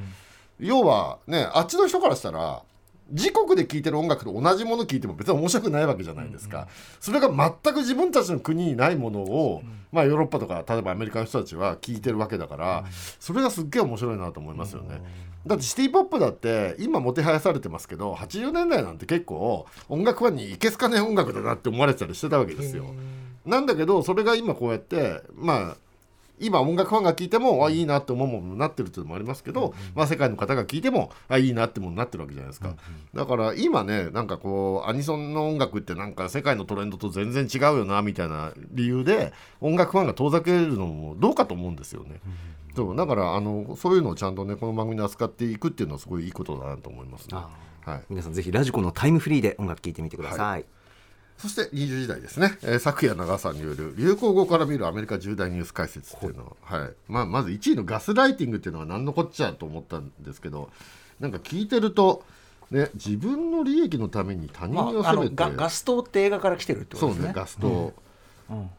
[0.58, 2.62] 要はねあっちの人からしたら
[3.10, 6.68] 自国で聴いてる音楽と同じもの聴いても別に面白くないわけじゃないですか、
[7.00, 12.84] それが全く自分たちの国にないものを、まあ、ヨーロッパとか例えばアメリカの人たちは聴いてるわけだから、
[13.18, 15.00] それがすっげえ面白いなと思いますよね。
[15.46, 22.86] だってシティ・ポップだって今もてはやされてますけど80年代なんて結構音楽ファンにいけすかねえ音楽だなって思われてたりしてたわけですよ。
[23.46, 25.76] なんだけどそれが今こうやってまあ
[26.40, 32.74] 今音楽ファンが聞いてもあいいなって思うものになってるっていうのもありますけど、まあ、世界の方が聞いてもあいいなってものになってるわけじゃないですか、
[33.14, 42.20] だから今ねなんかこうアニソンの音楽ってなんか世界のトレンドと全然違うよなみたいな理由で音楽ファンが遠ざけるのもどうかと思うんですよね。
[42.76, 47.30] そうだからあのそういうのをちゃんとねこの番組で扱っていくっていうのはすごいいいことだなと思いますね。
[47.32, 47.48] あ
[47.88, 50.64] はい、皆さんぜひラジコのタイムフリーで音楽聴いてみてください、
[51.38, 56.90] そして20時台ですね、えー、昨夜長さんによる流行語から見るアメリカ重大ニュース解説っていうのを、はい。
[57.06, 60.70] まあ、まず1位のガスライティングっていうのは何のこっちゃと思ったんですけど
[61.20, 62.24] なんか聞いてると、
[62.72, 67.22] ね、自分の利益のために他人まあ、あのを責めて、ガガストって映画から来てるってことですね。
[67.22, 67.94] そうねガスト、
[68.50, 68.70] うん。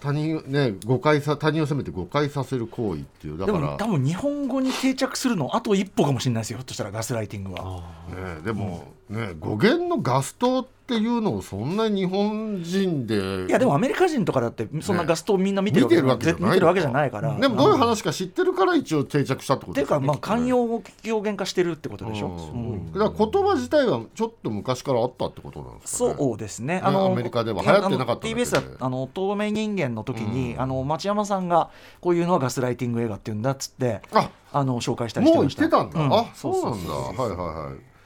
[0.00, 7.82] 他人ね誤解さ他人を責めて誤解させる行為っていうだからでも多分日本語に定着するのあと一歩かもしれないですよひょっとしたらガスライティングは。
[8.08, 17.38] ね、でも、ね語源のガストっていうのをそんな日本人でいやでもアメリカ人とかだってそんなガストをみんな見てるわけ見てるわけじゃない見てるわけじゃないから。
[17.38, 22.92] でもどういう話か知ってるから一応定着したってことっていうかまあ慣用用語表現化してるってことでしょ、うん。
[22.92, 26.14] だから言葉自体はちょっと昔からあったってことなんですかね。
[26.18, 26.80] そうですね。
[26.82, 35.68] アメリカでは流行ってなかった TBS だあの透明人間の時に、あの町山さんがこういうのはガスライティング映画っていうんだっつってああの紹介したりしてもうました。
[35.68, 36.12] 言ってたんだ、うん。
[36.14, 36.92] あそうなんだ。
[36.92, 37.97] はいはいはい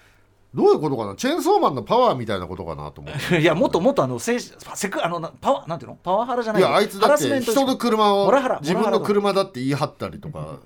[0.54, 1.14] どういうことかな？
[1.16, 3.40] チェーンソーマンのパワーみたいなことかなと思って。
[3.40, 5.98] いやもっともっとあのせセクあのなパワーなんていうの？
[6.02, 10.58] パワハラじゃないいやあいつだって人の車を自分の車だって言い張ったりとか。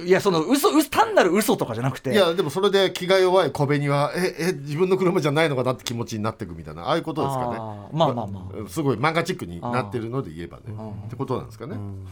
[0.00, 2.12] いやその嘘嘘単なる嘘とかじゃなくて。
[2.12, 6.84] いやでもそれで気が弱い小紅はええ自分の車じゃないのかなって気持ちになっていくみたいな。
[6.84, 7.56] ああいうことですかね。
[7.92, 8.68] まあまあまあ。
[8.68, 10.62] すごい漫画チックになってるので言えばね。
[11.06, 12.06] ってことなんですかね、うん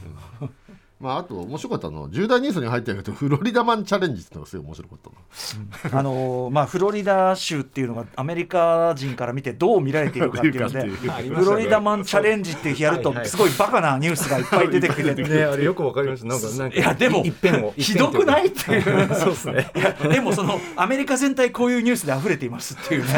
[0.99, 5.99] まああと面白かったの重大ニュースに入ってるけどフロリダマンチャレンジっていうのがすごい面白かったの。
[6.01, 16.29] あのーまあフロリダ州っていうのがアメリカ人から見てどう見られているかっていうので見るかっていうフロリダマンチャレンジってやるとすごいバカなニュースがいっぱい出てくるねあれよくわかりました。
[16.29, 18.83] なんかなんかいやでも一辺をひどくないっていう。
[19.15, 19.71] そうですね。
[19.77, 23.11] いやでもそのアメリカ全体こういうニュースで溢れていますっていうね。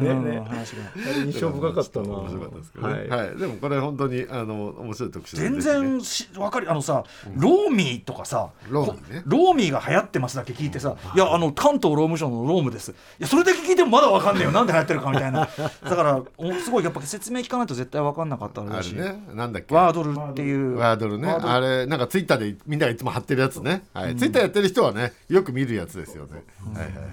[0.00, 0.82] うん話が。
[0.94, 2.08] あれ印象深かったな。
[2.08, 2.86] 面白かったですけど。
[2.86, 3.08] ね、はい。
[3.08, 6.99] はいでもこれ本当にあの面白い特集なん全然し分かりあのさ
[7.36, 9.20] ローミーとかさローミーね。
[9.22, 12.90] こローミーが流行ってますだけ聞いてさいやあの関東労務省のロームです。
[12.92, 14.50] いやそれだけ聞いてもまだ分かんねえよ。
[14.52, 15.40] なんで流行ってるかみたいな。
[15.84, 19.22] だからおすごいやっぱ説明聞かないと絶対分かんなかったのあだし、れね。
[19.34, 19.74] なんだっけ？
[19.74, 20.76] ワードルっていう。
[20.76, 21.28] ワードルね。
[21.28, 24.16] あれなんかツイッターでみんながいつも貼ってるやつね、はい。
[24.16, 26.42] ツイッターやってる人はねよく見るやつですよね、
[26.74, 27.04] はいはいはい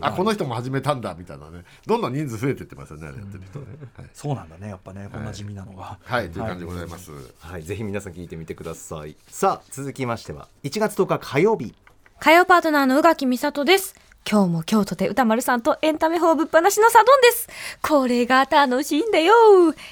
[0.00, 1.64] あこの人も始めたんだみたいなね。
[1.86, 3.66] どんどん人数増えてってますよねやってる人ね。
[3.96, 7.62] はい、そうなんだねやっぱねこんな地味なのが、はい、という感じでございます、はい。
[7.62, 9.16] ぜひ皆さん聞いてみてください。
[9.28, 11.74] さあ続きましては1月10日火曜日。
[12.18, 13.94] 火曜パートナーの宇垣美里です。
[14.28, 17.48] 今日も京都で歌丸さんとエンタメ放ぶっ放しのサドンです。
[17.80, 19.34] これが楽しいんだよ。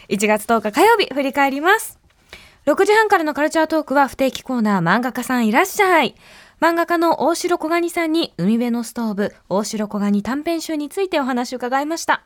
[0.09, 2.01] 1月10日火曜日振り返ります。
[2.67, 6.17] 6時半からのカルチャートークは不定期コーナー漫画家さんいらっしゃい。
[6.65, 12.25] 漫画家の大城小蟹さんに海辺のストーブ、大城小蟹短編集についてお話を伺いました。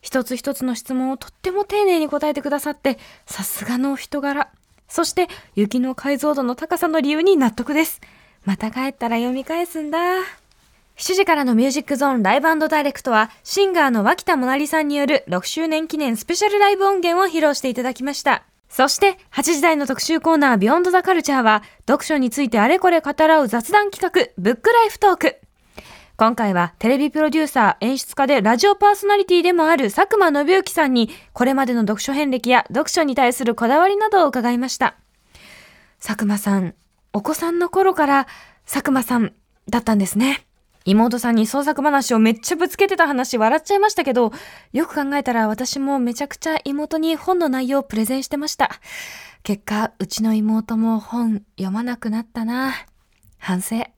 [0.00, 4.48] 一つ一つの質問をとっても丁寧に答えてくださって、さすがのお人柄。
[4.86, 8.00] そして、雪の解像度の高さの理由に納得です。
[8.44, 9.98] また帰ったら読み返すんだ。
[9.98, 18.44] 7時からのミュージックゾーンライブダイレクトは、シンガーの脇田もなりさんによる6周年記念スペシャルライブ音源を披露していただきました。
[18.68, 25.36] そして、8時台の特集コーナービヨンドザカルチャーは、読書についてあれこれ語らう雑談企画、ブックライフトーク。
[26.16, 34.96] 今回はテレビプロデューサー、演出家でラジオパーソナリティでもある佐久間信之さんに、これまでの読書遍歴や読書に対するこだわりなどを伺いました。
[36.04, 36.74] 佐久間さん、
[37.12, 38.26] お子さんの頃から
[38.64, 39.32] 佐久間さん
[39.70, 40.47] だったんですね。
[40.88, 44.32] 妹さんに創作話をめっちゃぶつけてた話笑っちゃいましたけど、
[44.72, 48.70] よく考えたら私もめちゃくちゃ妹に本の内容をプレゼンしてました。
[49.42, 52.72] 結果、うちの妹も本読まなくなったな。
[53.36, 53.97] 反省。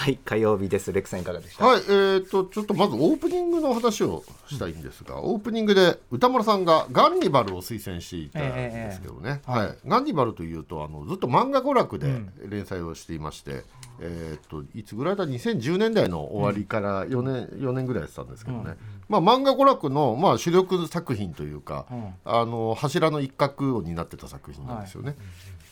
[0.00, 0.94] はい火曜日です。
[0.94, 1.66] レクさんいかがでした？
[1.66, 9.76] はい、えー、とちょっとまずオープニングの話をしたいんですが、オープニングで歌丸さんがガンニバルを推薦していたんですけどね、はい。
[9.86, 13.64] ガンニバルというとあのずっと漫画娯楽で連載をしていまして、
[14.00, 18.78] えー、といつぐらいだ？2010年代の終わりから4年,、4年ぐらいやってたんですけどね、
[19.10, 21.84] まあ、漫画娯楽の、まあ、主力作品というか、
[22.24, 25.14] あの柱の一角を担ってた作品なんですよね。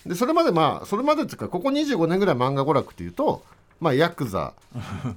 [0.05, 3.43] でそれまでまあそれまでっていうかここ25年ぐらい漫画娯楽っていうと
[3.81, 4.55] まあヤクザ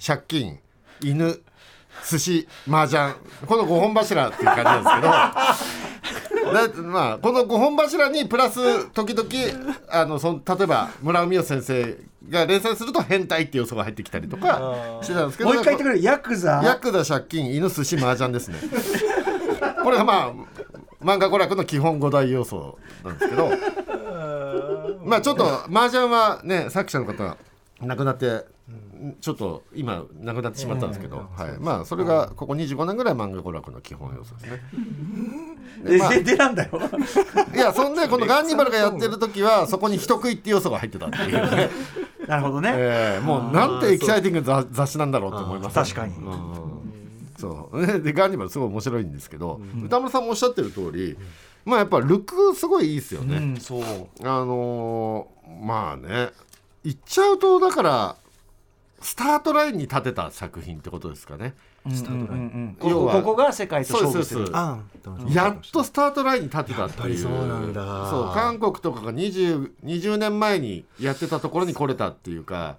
[0.06, 0.60] 借金
[1.02, 1.41] 犬
[2.08, 3.13] 寿司麻雀。
[3.45, 5.12] この5本柱っていう感じなんですけど。
[6.52, 9.30] だまあこの5本柱にプラス時々
[9.89, 11.97] あのその例えば村尾美代先生
[12.30, 15.52] が連載すると変態っていう要素が入ってきたりとかしてたんですけど。
[15.52, 16.62] もう一回言ってくれるヤクザ。
[16.63, 18.58] ヤクザ借金犬寿司麻雀ですね。
[19.84, 20.32] これがまあ
[21.04, 23.52] 漫画娯楽の基本5大要素なんですけど。
[25.04, 27.38] まあちょっと麻雀はね作者の方が
[27.82, 28.46] 亡くなって
[29.20, 34.62] ちょっと今亡くなってしまったんですけど、はい、まあそれがここ25年ぐらい漫画娯楽の基本要素ですね。
[35.84, 36.80] でまあんだよ。
[37.54, 41.70] いやそんでこのガンニバルがやってる時はそこに人食いって要素が入ってたっていうね、
[42.28, 46.15] なるほどね、えーもうなんてエキサイティングな雑雑誌なんだろうと思います、確かに。
[46.15, 46.72] うん
[47.38, 47.86] そう。
[47.86, 51.17] ねでガンニバルすごい面白いんですけど、歌村さんもおっしゃってる通り
[51.65, 53.84] まあやっぱルックすごいいいですよね、うんそう。
[54.22, 56.30] あのーまあね
[56.84, 58.15] 言っちゃうとだから
[59.02, 61.56] スタートラインに立てた作品ってことですかね。
[61.89, 62.78] スタートライン。
[62.80, 64.80] こ要はこここが世界と勝負すあ
[65.28, 67.17] やっとスタートラインに立てたっていう。
[67.17, 68.10] そうなんだ。
[68.12, 72.78] そう韓国とかが 20, 20年前にやってたところに来れたっていうか。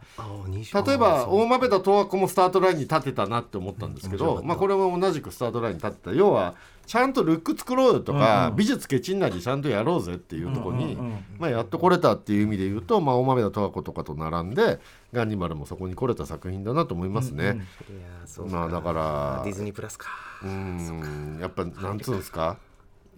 [0.87, 6.13] 例えば大豆田十和子もスタートラインに立てたなって思ったんですけど、まあ、これも同じくスタートラインに立ってた。
[6.13, 10.99] 要はちゃんとルック作ろうよとか、美術ケチんなりちゃんとやろうぜっていうところに、
[11.39, 14.79] まあ、やっと来れたっていう意味で言うと、まあ、大豆田十和子とかと並んで
[15.13, 17.65] ガンニマルもそこに来れた作品だなと思いますね。
[18.51, 20.09] まあだからディズニープラスか。
[20.43, 21.39] うん。
[21.41, 22.59] やっぱなんつうんですか？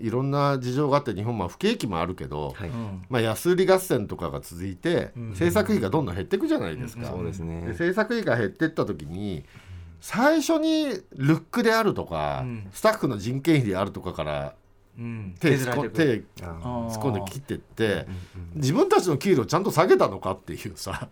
[0.00, 2.70] いろんな事情があって日本は不景気もあるけど、はい。
[3.08, 7.06] まあ、安売り合戦とかが続いて、制作費がどんどん減っていくじゃないですか。
[7.06, 9.44] そうですでね制作費が減っていった時に
[10.04, 10.84] 最初に
[11.16, 14.54] ルックであるとか、スタッフの人件費であるとかから
[14.98, 15.34] うん。
[15.40, 18.06] 手突っ込んで切ってって、
[18.54, 21.08] 自分たちの給料ちゃんと下げたのかっていうさ、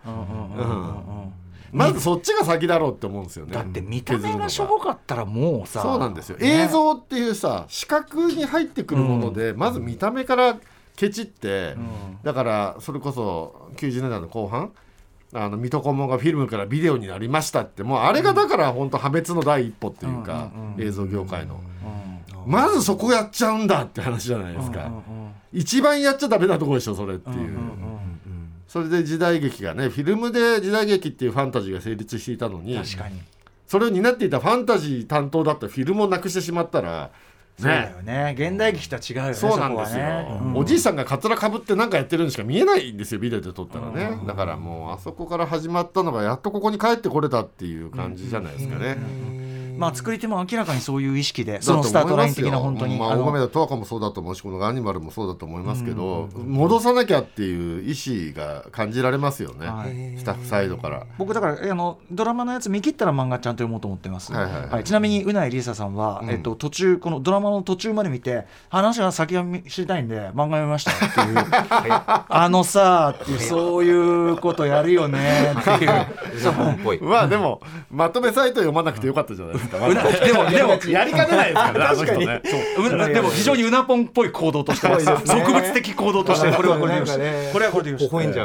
[1.73, 3.55] まずそっちが先だろうって思うんですよね。
[3.55, 6.65] だって見た目がしょぼかったらもうさそうなんですよ、ね。
[6.65, 10.59] 映像っていうさ視覚に入ってくるもので、まず見た目から
[10.97, 11.77] ケチって、
[12.23, 14.71] だからそれこそ90年代の後半
[15.35, 17.83] あの水戸黄門がフィルムからビデオになりましたって。
[17.83, 21.61] もうあれがだから本当破滅の第一歩っていうか、映像業界の、
[22.47, 24.93] まずそこやっちゃうんだって話じゃないですか、
[25.53, 27.59] 一番やっちゃダメなところでしょそれっていう。
[28.69, 32.79] それで時代劇がねフィルムで時代劇っていうファンタジーが成立していたのに。
[33.67, 37.11] それを担っていたファンタジー担当だったフィルムをなくしてしまったら
[37.63, 38.35] そうだねよね。
[38.37, 40.41] 現代劇とは違うよねそうなんですよ、ね。
[40.43, 40.57] うん。
[40.57, 48.97] おじいさんがカツラかぶって何かやってるんしか見えないんですよビデオで撮ったらね、だからもうあそこから始まったのがやっとここに帰ってこれたっていう感じじゃないですかね、
[49.79, 60.19] まあ作り手も明らかにそういう意識でそのスタートライン的な本当にまあ、大亀田十和子もそうだと思うしこのアニマルもそうだと思いますけど、戻さなきゃっていう意思が感じられますよね、はい。
[60.19, 61.07] スタッフサイドから。
[61.19, 64.85] 僕だからあのドラマのやつ見切ったら漫画ちゃんと読もうと思ってます、はいはいはい。
[64.85, 71.47] ちなみにうないりささんは、えっと、途中このドラマの途中まで見て話が先が知りたいんで漫画読みましたっていう。
[72.29, 77.03] あのさっていうそういうことやるよねっていう。
[77.03, 80.27] まあでもまとめサイト読まなくてよかったじゃないですか？
[80.27, 80.79] でもでも。
[80.91, 81.85] やりかねないですからね。
[81.85, 82.43] あの人ね。
[82.77, 82.87] そう。
[82.87, 87.13] うなでも非常にうなぽんっぽい行動としては植物的行動としてこれはこれでよし、
[87.53, 87.93] これはこれで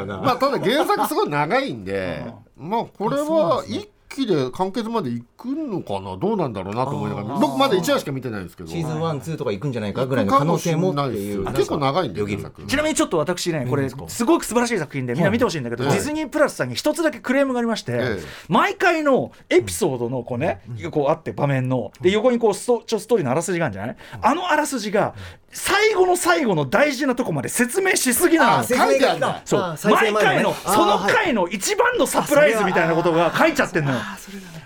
[0.06, 2.24] まあただ原作すごい長いんで、
[2.56, 6.16] まあこれは一期で完結まで行くのかな？
[6.16, 8.68] どうなんだろうなと思いながら僕まだ1話しか見てないんですけど。
[8.68, 11.44] シーズン1、2とか行くんじゃないかぐらいの可能性もっていう。
[11.52, 12.18] 結構長いんで。
[12.66, 18.22] ちなみにちょっと私ねこれすごく素晴らしい作品でみんな見てほしいんだけど、はいディズニープラスさんに一つだけクレームがありまして、ええ。
[18.48, 25.14] 毎回のエピソードのこうね、こうあって場面ので横にこうストちょストーリーのあらすじがあるんじゃない、あのあらすじが
[25.50, 28.64] 最後の最後の大事なとこまで説明しすぎなの。
[28.64, 29.42] 説明があんだ。
[29.44, 29.78] そう。
[29.90, 33.98] 毎回のその回の一番のサプライズみたいなことが書いちゃってんのよ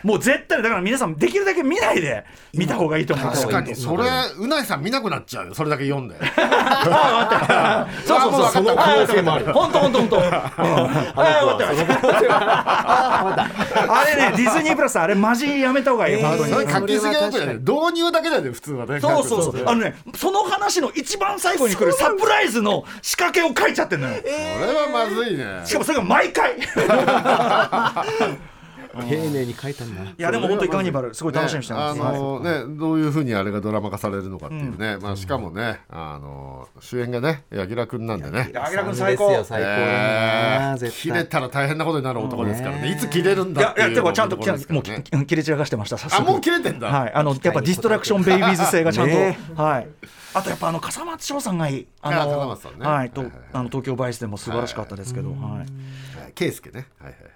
[0.02, 3.32] もう絶対だから皆さんできるだけ見ないで見た方がいいと思う。
[3.32, 4.04] 確かにそれ
[4.38, 5.54] うないさん見なくなっちゃうよ。
[5.54, 6.16] それだけ読んで。
[8.06, 8.52] そうそうそう。
[8.52, 9.52] その可能性もある。
[9.52, 10.18] 本当本当本当。
[10.20, 13.44] ああ分かった。
[13.94, 16.20] あれねディズニープラスあれマジやめた方がいい。
[16.20, 16.70] よ本当に。
[16.72, 17.54] 書きすぎだとね。
[17.54, 19.00] 導入だけだよね普通はね。
[19.00, 19.62] そうそうそう。
[19.66, 24.16] あのねその話の一番最後に来るサプライズの仕掛けを書いちゃってんのよ。
[24.16, 24.32] これ
[24.74, 25.62] はまずいね。
[25.64, 26.58] しかもそれが毎回。
[26.58, 26.62] い
[28.92, 30.12] 丁寧に書いたんだ。
[30.16, 38.52] やでも本当にガンニバルすごい楽しみにしてます、ねあのねどういうふうにあれがドラマ化されるのかっていうね、まあしかもねあの主演がね柳楽君なんでね。
[38.54, 39.42] あきらくん最高。
[39.44, 49.88] 最高え切れ対たら大変なことになる男ですからね、いつ切れるんいだっていうやいやでもちゃんともう切れ散らかしてましたあもう切れてんだ、はい、あのやっぱディストラクションベイビーズ性がちゃんと、ねはい。
[50.34, 52.86] あとやっぱあの笠松翔さんがいい、笠の松さんね。
[52.86, 55.40] はい、とはいはいはいあの東京バイスでも素晴らしかったですけど、はい。
[55.40, 55.66] はい。
[56.34, 56.86] 圭介ね。
[56.98, 57.32] はいはいはい、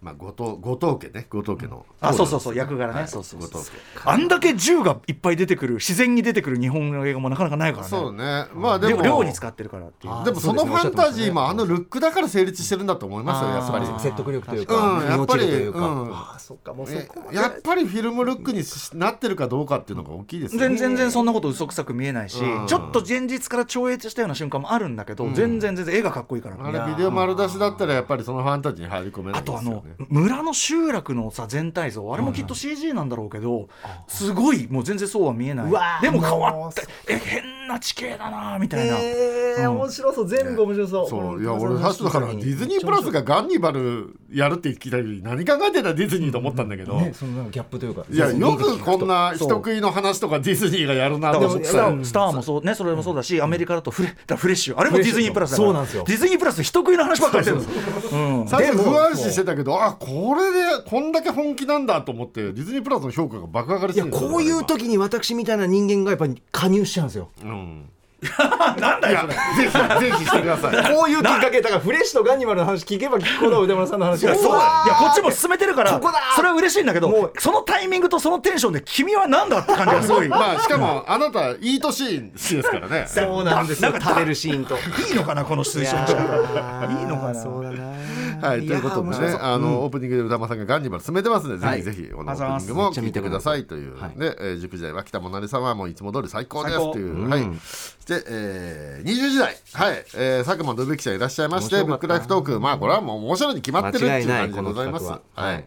[0.00, 3.50] まあ後藤後藤家ね後藤家のあ、そうそうそう役柄ね、そうそうそう。
[3.50, 3.78] 後藤家。
[4.04, 7.90] あんだけ銃がいっぱい出てくる自然に出てくる日本の映画もなかなかないからね。
[7.90, 8.46] そうね。
[8.54, 10.24] まあでもで量に使ってるからっていう。
[10.24, 13.86] でもそのファンタジーもあのルックだから成立してるんだと思いますよやっぱり。
[14.00, 16.12] 説得力といううか、んやっぱりうか、うん。
[16.14, 17.36] ああそっかもうそねこまで。
[17.36, 20.68] やっぱりフィルムルックにしなってるかどうかっていうのが大きいですよね。
[20.68, 22.66] 全然全然そんなこと嘘くさく見えないし、うん。
[22.66, 26.56] ちょっと現実から超越したような瞬間もあるんだけど、全然全然絵がかっこいいから。
[26.60, 33.68] あれビデオ丸出しだったらやっぱりそのファンタジーに入り込めないあとあの村の集落のさ全体像あれもきっと CG なんだろうけど、
[34.08, 36.02] すごいもう全然そうは見えない。
[36.02, 40.28] でも変わってえ変な地形だなみたいな、えー、面白そう。
[40.28, 41.42] 全部面白そう、そう。
[41.42, 48.04] いや俺最初だからディズニープラスがガンニバルやるって聞いた時何考えてんだディズニーと思ったんだけど、ねそのギャップというか。
[48.10, 54.78] いやよくこんな人食いの話とかディズニーがやるなとだから思ってスタースターもそうねそれもそうだしアメリカだとフレだフレッシュ。
[54.78, 55.68] あれもディズニープラスだから。
[55.68, 56.04] そうなんですよ。
[56.06, 58.48] ディズニープラス人食いの話ばっかりしてるんですうん。
[58.48, 67.30] 最初不安視してたけどあこれでこんだけ本気なんだと思ってディズニープラスの評価が爆上がりいやしてるんですよこういう時に私みたいな人間がやっぱり加入しちゃうんですよ。
[67.42, 67.90] うん。
[68.22, 69.34] なんだよぜ
[69.66, 70.84] ひぜひしてください。
[70.94, 74.44] こういうきっかけだからフレッシュとガンニバルの話聞けば聞くほど歌丸さんの話がそう。
[74.44, 76.20] いやこっちも進めてるからここだ。
[76.36, 80.28] それは嬉しいんだけもうどそのタイミングとそのテンションで君は何だって感じがすごい。
[80.30, 83.06] まあしかもあなたいい年ですからね。
[83.08, 83.90] そうなんですよ。
[83.90, 84.76] なんか食べるシーンと。
[84.76, 87.34] いいのかなこの推奨いいのかな。
[87.34, 94.18] そうだなはい、ということでね、あの、オープニングで歌間さんがガンニバル進めてますので、はいぜひぜひ、このオープニングも聞いてくださいという、はい。
[94.18, 96.76] ね、えー塾時代は北もなりさんはもういつも通り最高です。
[96.92, 97.40] という、はい。
[97.40, 105.06] で、えー、20時代、はい、えー、佐久間信之さんいらっしゃいまして、ブックライフトーク、まあ、これはもう面白いに決まってるっていう感じでございます。
[105.06, 105.20] は。
[105.54, 105.64] い。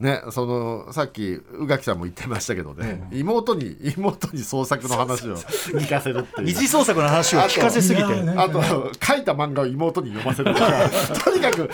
[0.00, 5.36] ねそのさっき宇垣さんも言ってましたけどね、妹に妹に創作の話を。
[5.36, 6.46] 聞かせるっていう。
[6.46, 7.40] 二次創作の話を。
[7.40, 8.04] 聞かせすぎて。
[8.36, 8.62] あと
[9.04, 10.88] 書いた漫画を妹に読ませるとか。
[11.24, 11.68] とにかく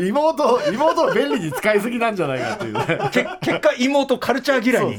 [0.00, 3.10] 妹妹を便利に使いすぎなんじゃないかっていうね。
[3.12, 4.98] け結果妹カルチャー嫌いに。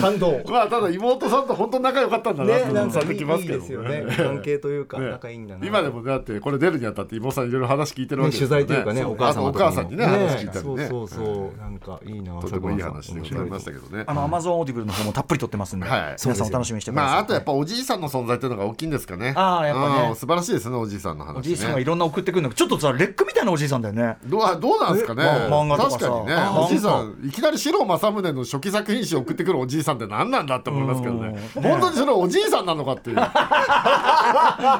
[0.00, 0.42] 感動。
[0.50, 4.04] まあただ妹さんと本当仲良かったんだなって伝わってきますけどですよね。
[4.16, 5.10] 関係というかね。
[5.10, 5.66] 仲いいんだな。
[5.66, 10.04] 今でもだってこれ出るにあたって妹さんいろいろ話聞いてるわねけですよ取材というかねそうお母様あとお母さんにね。
[10.04, 14.04] 話聞いたりそうねそうそうなんかいいなとてもいい話でございましたけどね。
[14.06, 16.16] あのアマゾンオーディブルの方もたっぷり撮ってますんで、はい。
[16.22, 19.34] 皆さんお楽しみにしてください、まああとやっぱおじいさんの存在っていうのが大きいんですかね。
[19.36, 20.08] あーやっぱね。
[20.10, 21.38] うん素晴らしいですねおじいさんの話ね。
[21.40, 25.22] おじいさんがいろんな送ってくるのちょっとさレックみたいなおじいさんだよねどうどうなんですかね。
[25.22, 25.98] 漫画とかさ。
[25.98, 26.34] 確かにね。
[26.34, 31.38] あおじいさんいきなり四郎正宗の初期作品集を送ってくるおじいさんって何なんだって思いますけどね。
[31.56, 31.62] うん。
[31.62, 33.16] 本当にそれおじいさんなのかっていう。
[33.16, 33.46] 若か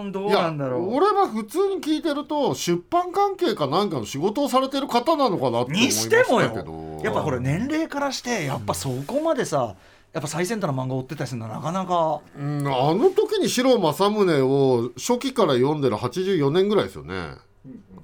[0.02, 0.94] んどういやなんだろう。
[0.94, 7.00] 俺は普通に聞いてると出版関係かなんかの仕事をされてる方なのかなって思いまにししてもたけどよ。
[7.02, 9.74] やっぱこれ年齢からしてやっぱそこまでさ
[10.12, 12.20] やっぱ最先端の漫画を追ってたりするのはなかなか。
[12.36, 17.34] うんあの時に四郎正宗を初期から読んでる84年ぐらいですよね。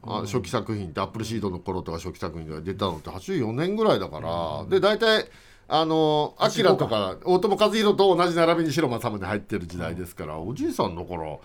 [0.09, 5.29] あ初期作品ってアップルシードの頃とか初期作品が出たのって84年ぐらいだから、で大体
[5.67, 11.39] あのアキラとか大友和弘と同じ並びに白正宗入ってる時代ですから、おじいさんだから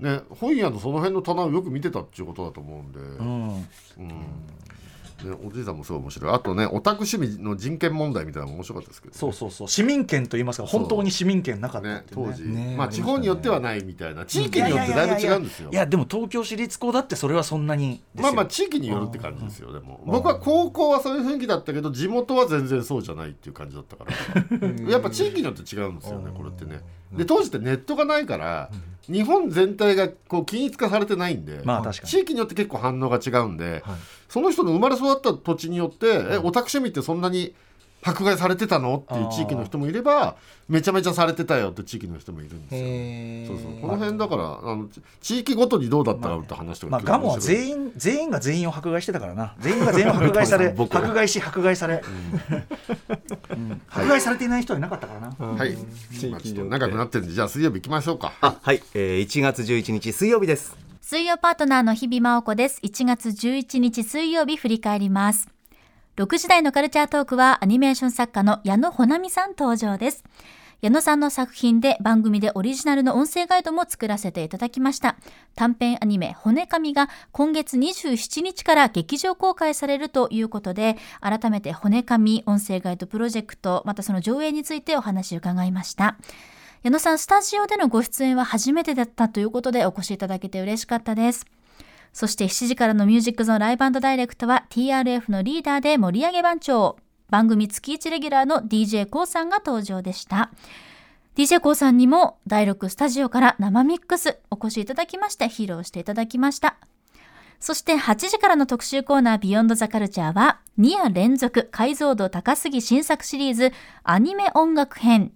[0.00, 3.00] ね本屋のその辺の棚をよく見てたっていうことだと思うんで、
[3.98, 4.16] うん。
[5.24, 6.32] ね、おじいさんもすごい面白い。
[6.32, 9.68] あとねオタク趣味の人権問題みたいなのも面白かったですけどそうそうそう。
[9.68, 11.98] 市民権と言いますか本当に市民権なかったっね。
[12.00, 14.26] ね当時、ねまあ地方によってはないみたいな。
[14.26, 15.70] 地域によってだいぶ違うんですよ。
[15.72, 19.72] いやでも東京市立高だってそれはそんなにまあまあ地域によるって感じですよ。
[19.72, 20.00] でも。
[20.04, 24.12] 僕は高校はそういう雰囲気だったけど地元は全然そうじゃないっていう感じだったから。
[24.90, 26.82] やっぱ地域によって違うんですよねこれってね
[27.16, 28.70] で当時ってネットがないから
[29.10, 33.84] 日本全体がこう均一化されてないんで、まあ地域によって結構反応が違うんで、
[34.28, 37.54] その人の生まれ育った土地によって、えオタク趣味ってそんなに
[38.06, 39.04] 迫害されてたの？
[39.04, 40.36] っていう地域の人もいれば
[40.68, 42.80] めちゃめちゃされてたよって地域の人もいるんですよ。
[42.84, 43.80] へそうそう。
[43.80, 49.54] この辺だからあのち地域ごとにどうだったかって話とかまあガモは員全員全員が全員を迫害してたからな。
[49.58, 52.02] 全員が全員を迫害され 僕迫害し迫害され、
[53.50, 53.82] うん。
[53.88, 55.72] 迫害されていない人はいなかったからな、はい、
[56.30, 58.32] まあ、ちょっと長くなってるんでじゃあ水曜日行きましょうか。
[58.40, 60.76] あはい、えー、1月11日水曜日です。
[61.00, 62.80] 水曜パートナーの日々真央子です。
[62.82, 65.55] 1月11日水曜日振り返ります。
[66.16, 70.24] 6時台のカルチャートークはアニメーション作家の矢野穂波さん登場です。
[70.80, 75.16] 矢野さんの作品で番組でオリジナルの音声ガイドも作らせていただきました。
[75.56, 86.16] 短編アニメ骨神が今月27日から劇場公開されるということで、改めて骨神音声ガイドプロジェクト、またその上映についてお話を伺いました。
[86.82, 91.44] 矢野さん、スタジオでのご出演は初めてだったということでお越しいただけて嬉しかったです。
[92.16, 96.96] そして7時からのミュージックゾーンライブダイレクトは TRF のリーダーで盛り上げ番長、
[97.28, 100.50] 番組月1レギュラーの d j k o さんが登場でした。
[101.34, 106.78] d j k o さんにも第6スタジオから生ミックスお越しいただきまして披露していただきました。
[107.60, 113.72] そして8時からの特集コーナービヨンドザカルチャーは2夜連続解像度高すぎ新作シリーズ
[114.04, 115.32] アニメ音楽編。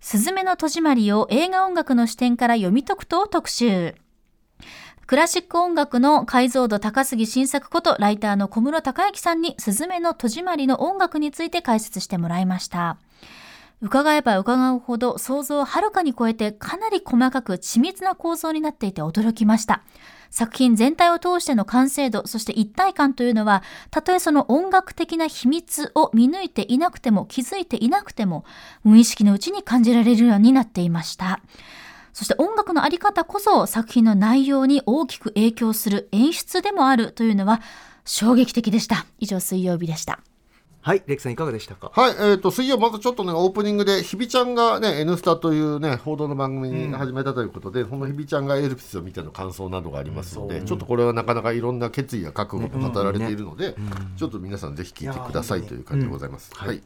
[0.00, 3.94] すずめの戸締まりを映画音楽の視点から読み解くと特集。
[5.06, 12.96] クラシック音楽の解像度高すぎ新作ことライターの小室孝之さんにすずめの戸締まりの音楽について解説してもらいました。
[13.82, 19.82] 伺えば伺うほど想像をはるかに超えてかなり細かく緻密な構造になっていて驚きました。
[20.30, 28.44] 作品全体を通しての完成度、そして一体感というのは、たとえその音楽的な秘密を見抜いていなくても、気づいていなくても、
[28.82, 31.40] 無意識のうちに感じられるようになっていました。
[32.14, 37.60] そして音楽のあり方こそ作品の内容に大きく影響する演出でもあるというのは
[38.06, 39.04] 衝撃的でした。
[39.18, 40.20] 以上水曜日でした。
[40.84, 41.90] はいレイキさんいかがでしたか？
[41.94, 53.74] はい、えー、と水曜まずちょっとねオープニングでひびちゃんがね「N スタ」というね報道の番組に始めたということで、そのひびちゃんがエルピスを見ての感想などがありますので、ちょっとこれはなかなかいろんな決意や覚悟が語られているので、
[54.18, 56.50] ちょっと皆さんぜひ聞いてくださいという感じでございます。
[56.54, 56.82] はい。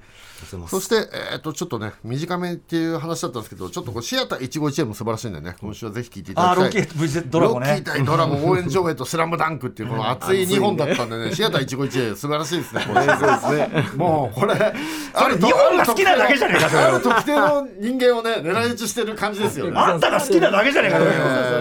[0.69, 0.95] そして、
[1.33, 6.83] えー、とちょっとね短めっていう話だったんですけどちょっとこうシアター151も素晴らしいんでね今週はぜひ聞いていただきたい。
[6.85, 7.83] ッキードラゴンね。
[8.07, 12.85] ドラゴン応援上映とスラムダンクっていうこの熱い2本だったんでね、シアター151素晴らしいですね。
[12.87, 13.07] これ
[13.97, 19.73] もうこれ、ある日本が好きなだけじゃねえかある特定の人間をね狙い撃ちしてる感じですよね。
[19.77, 21.15] あんたが好きなだけじゃねえかそれえ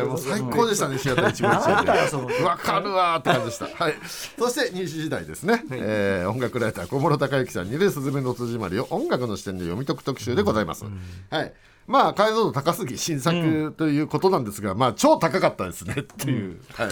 [0.03, 2.43] ーもう最高でしたね、シアター151で。
[2.43, 3.83] わかるわーって感じでした。
[3.83, 3.93] はい。
[4.37, 5.63] そして2時時代ですね。
[5.71, 10.85] えー音楽ライター小室孝之さんによるすずめの戸締まりを音楽の視点で読み解く特集でございます。
[11.29, 11.53] はい。
[11.87, 16.89] まあ解像度高すぎ新作ということなんですが、まあ超高かったですねっていう、はい。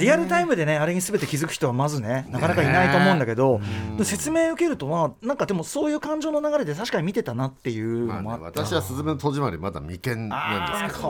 [0.00, 3.60] リアルタイムでねあれに全て気づく人はまずねなかなかいないと思うんだけど、
[3.98, 8.62] で説明を受けるとまあなんかでもそういう感情の流れで確かに見てたなっていうまあねのもあった。
[8.62, 11.02] 私は「すずめの戸締まり」まだ未見なんですけ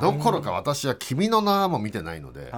[0.00, 2.52] どどころか私は「君の名」も見てないので。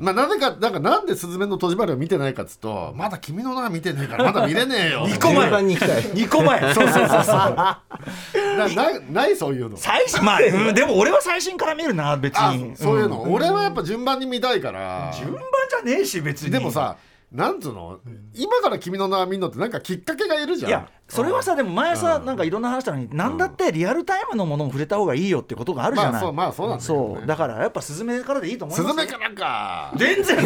[0.00, 5.06] まあ、なぜか、なんか、なんでスズメの戸締まりを見てないかっつうと、まだ君の名は見てねえから、まだ見れねえよ。
[5.06, 6.02] 2個前順番に行きたい。
[6.02, 6.60] 2個前。
[6.74, 7.34] そうそうそうそう。
[7.34, 9.76] ななないそういうの。
[9.78, 15.10] 最新まあ、うん でも俺は最新から見るな別あにそういうの、ん俺はやっぱ順番に見たいから。
[15.18, 16.96] 順番じゃねえし別にでもさ、
[17.32, 18.00] なんつうの、
[18.34, 20.70] 今から君の名は見るのって、なんかきっかけがいるじゃん。
[20.70, 26.12] いやそれはさでも前さなんかいろんな話したのに何だってリアルタイムのものも触れた方がいいよってことがあるじゃない。
[26.12, 27.26] まあそうまあそうなんそう。
[27.26, 29.06] だからやっぱスズメからでいいと思いスますよ。
[29.06, 29.92] ズメかなんか。
[29.96, 30.36] 全然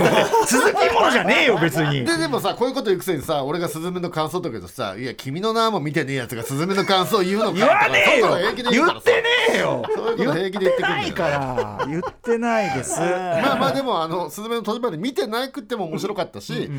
[0.49, 2.05] 続きものじゃねえよ別に。
[2.05, 8.29] ででもさこういうこと言うくせにさ俺がスズメの感想とか言うとさ「いや君の名も見てねえやつがスズメの感想言うのか」言わねえよ。
[8.71, 9.23] 言ってね
[9.55, 9.83] えよ。
[10.17, 11.85] 言ってないから。
[11.87, 12.99] 言ってないです。
[13.45, 16.71] まあまあでもあの「スズメの戸締まり」見てなくても面白かったし、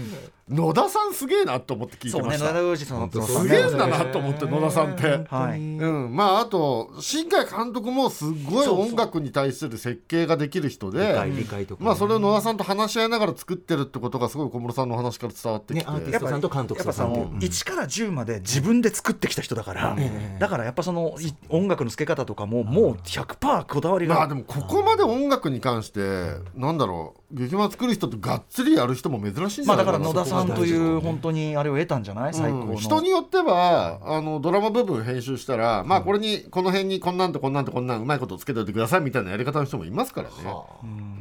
[0.49, 5.25] 野田さんすげえなと思って聞いてました、そうね野田さんのすげえんだなと思って野田さんって。
[5.29, 5.59] はい。
[5.59, 11.85] うん、まああと新海監督もすごい音楽に対する設計ができる人で理解理解とかね。
[11.85, 17.37] まあそれを野田さんと話し合いながら作ってるってことがすごい小室さんの話から伝わってきて、ねアーティストさんと監督ささんもう。
[17.37, 19.95] 1から10まで自分で作ってきた人だから、
[20.39, 32.33] だからやっぱそのい音楽の付け方とかももう100%こだわりが、まあでもここまで音楽に関してなんだろう劇版作る人ってがっつりやる人も珍しいんじまあゃないかなだから野田さんという本当当にあれを得たんじゃない？
[32.33, 40.35] 最高の、人によってはあのドラマ部分編集したら、まあこれにこの辺にこんなんとこんなんとこんなんうまいことつけておいてくださいみたいなやり方の人もいますからね、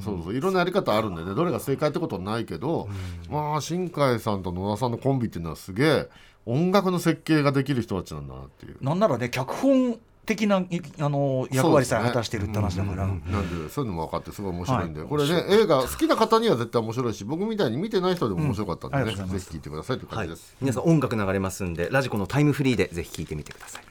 [0.01, 0.35] そうそう。
[0.35, 1.35] いろんなやり方あるんでね。
[1.35, 2.89] どれが正解ってことはないけど、
[3.31, 6.09] まあ新海さんと野田さんのコンビっていうのはすげえ
[6.45, 8.77] 音楽の設計ができる人たちなんだなっていう。
[8.83, 15.09] なんならね脚本的ないあの役割さえ果たしてるって話だから、なんでそういうのも分かってすごい面白いんで、はい。
[15.09, 23.83] これね映画好きな方には絶対面白いし僕みたいに見てない人でも面白かったんでね、うんぜひ聞いてくださいというはい感じです、、皆さん音楽流れますんでラジコのタイムフリーでぜひ聞いてみてください。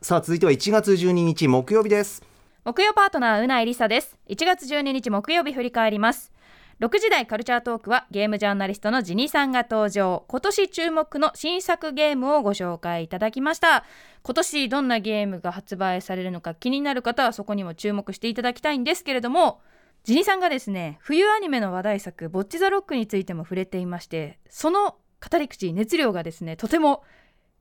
[0.00, 2.22] さあ続いては1月12日木曜日です。
[2.64, 4.16] 木曜パートナーうないりさです。
[4.28, 6.32] 1月12日木曜日振り返ります
[6.80, 10.24] 6時台カルチャートークはゲームジャーナリストのジニさんが登場。
[10.26, 13.84] 今年注目の新作ゲームをご紹介いただきました。
[14.24, 19.60] 今年どんなゲームが発売されるのか気になる方はそこにも注目していただきたいんですけれども
[20.02, 24.96] ジニさんがですね冬アニメの話題作「ボッチ・ザ・ロック」についても触れていましてその
[25.30, 27.02] 語り口熱量がですねとても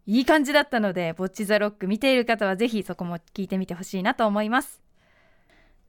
[0.06, 4.82] いい感じだったのでボッチ・ザ・ロック見ている方はぜひそこも聞いてみてほしいなと思います。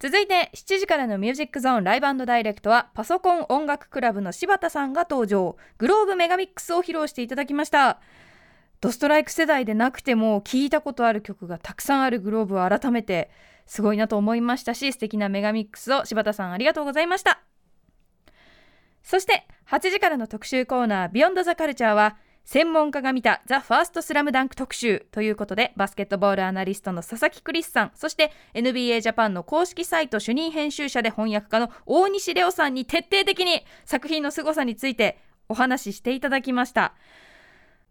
[0.05, 5.57] 続いて7時からのミュージックゾーンライブダイレクトはパソコン音楽クラブの柴田さんが登場。
[5.79, 8.03] グローブメガミックスを披露していただきました。
[8.83, 13.31] ドストライク世代でなくても聞いたことある曲がたくさんあるグローブを改めて
[13.65, 17.41] すごいなと思いましたし素敵なメガミックスを柴田さんありがとうございました。
[19.03, 35.19] そして8時からの特集コーナービヨンドザカルチャーは専門家が見たザ・ファーストスラムダンク特集ということでバスケットボールアナリストの佐々木クリスさんそして NBA ジャパンの公式サイト主任編集者で翻訳家の大西レオさんに徹底的に作品の凄さについて
[35.49, 36.95] お話ししていただきました。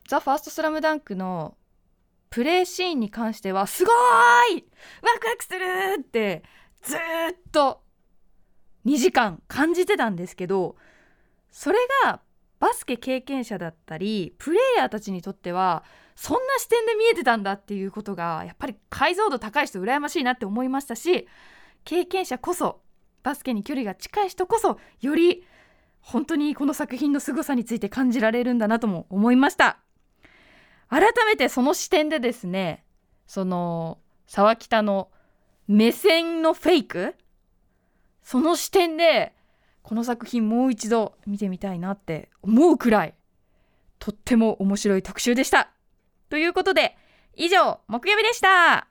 [0.07, 1.55] ザ・ファーストスラムダンクの
[2.29, 4.65] プレーシーンに関してはすごーい!
[5.01, 6.43] ワクワクするって
[6.81, 6.99] ずっ
[7.51, 7.81] と
[8.85, 10.75] 2時間感じてたんですけど
[11.51, 12.21] それが
[12.63, 15.83] バスケ経験者だったりプレイヤーたちにとっては
[16.15, 21.27] そんな視点で見えてたんだっていうことがやっぱり解像度高い人羨ましいなって思いましたし
[21.83, 22.79] 経験者こそ
[23.21, 25.43] バスケに距離が近い人こそより
[25.99, 29.79] 本当にこの作品の凄さについて感じられるんだなとも思いました。
[30.87, 32.85] 改めてその視点でですね
[33.27, 35.09] その沢北の
[35.67, 37.15] 目線のフェイク
[38.23, 39.33] その視点で
[39.83, 43.13] この作品もう一度見てみたいなって思うくらい
[43.99, 45.69] とっても面白い特集でした。
[46.29, 46.95] ということで
[47.35, 48.87] 以上木曜日でした。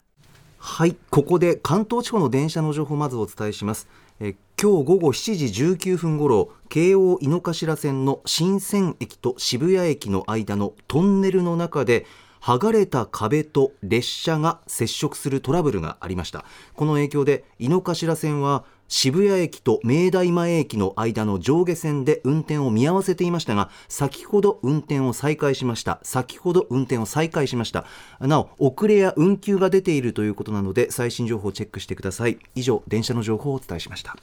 [0.58, 3.88] はいここで関東地方の電車の情報をまずお伝えします。
[4.20, 12.06] え今日午後7時19分ごろ京王井の頭線の新線駅と渋谷駅の間のトンネルの中で
[12.42, 16.44] 剥がれた壁と列車が接触するトラブルがありました。
[16.74, 26.00] この影響で井の頭線は渋谷駅と明大前駅の間の上下線で運転を見合わせていましたが先ほど運転を再開しました。
[26.02, 27.86] 先ほど運転を再開しました。
[28.20, 32.38] なお遅れや運休が出ているということなので最新情報をチェックしてください。
[32.54, 34.16] 以上電車の情報をお伝えしました。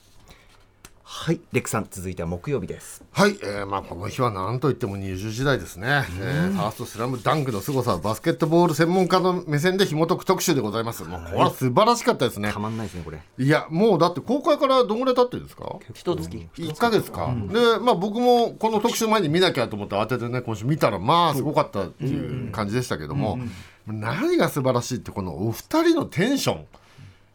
[1.22, 1.42] はい。
[1.52, 3.04] レックさん続いては木曜日です。
[3.12, 12.54] はい、えーまあ、この日は何といっても20時代ですね、えーファーストスラムダンクの凄さをバスケットボール専門家の目線で紐解く特集でございます、もうこれは素晴らしかったですね。
[12.54, 13.20] たまんないですねこれ。
[13.38, 15.76] いやもうだって公開からどんぐらい経ってるんですか？
[15.94, 16.90] 一月1か。
[16.90, 23.40] 月か、でまあ僕もこの特集前に見なきゃと思って当ててね今週見たらまあすごかったっていう感じでしたけども、
[23.86, 26.66] 何が素晴らしいってこのお二人のテンション。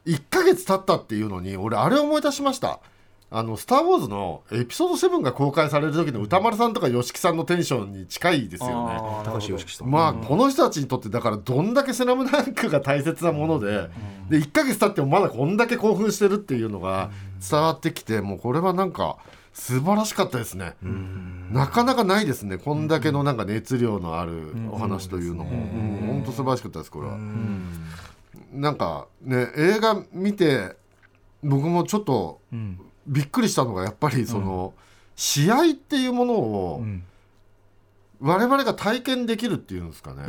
[0.07, 2.79] 1か月経ったっていうのに俺あれ思い出しました
[3.37, 8.97] あの「スター・ウォーズ」のエピソード7が公開される時の歌丸さんとか YOSHIKI さんのテンションに近いですよね。
[9.25, 9.91] 高橋良樹さん。
[9.91, 13.91] まあこの人たちにとってだからどんだけ「スラムダンクが大切なもので
[14.31, 17.11] で1か月経ってもまだこんだけ興奮してるっていうのが
[17.51, 19.17] 伝わってきてもうこれはなんか
[19.53, 20.75] 素晴らしかったですね。
[21.51, 22.59] なかなかないですね。
[22.59, 25.51] こんだけのなんか熱量のあるお話というのも。
[26.07, 27.19] 本当素晴らしかったですこれは。
[28.53, 30.77] なんかね映画見て
[31.43, 32.41] 僕もちょっと
[33.07, 34.75] びっくりしたのがやっぱりその、
[35.17, 36.85] 試合っていうものを、
[38.21, 40.25] 我々が体験できるっていうんですかね、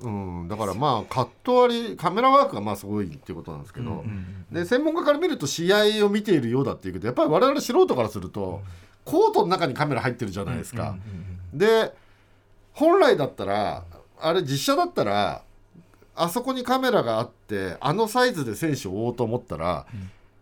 [0.00, 4.04] うんだからまあカット割りカメラワークがまあすごいっていうことなんですけど、
[4.50, 8.62] で専門家から見ると試合を見ているようだっていうけどやっぱり我々素人からすると、
[9.04, 10.96] コートの中にカメラ入ってるじゃないですか。
[11.52, 11.92] で
[12.72, 13.84] 本来だったら
[14.18, 15.42] あれ実写だったら
[16.16, 19.86] あそこにカメラがあってあのサイズで選手を追おうと思ったら、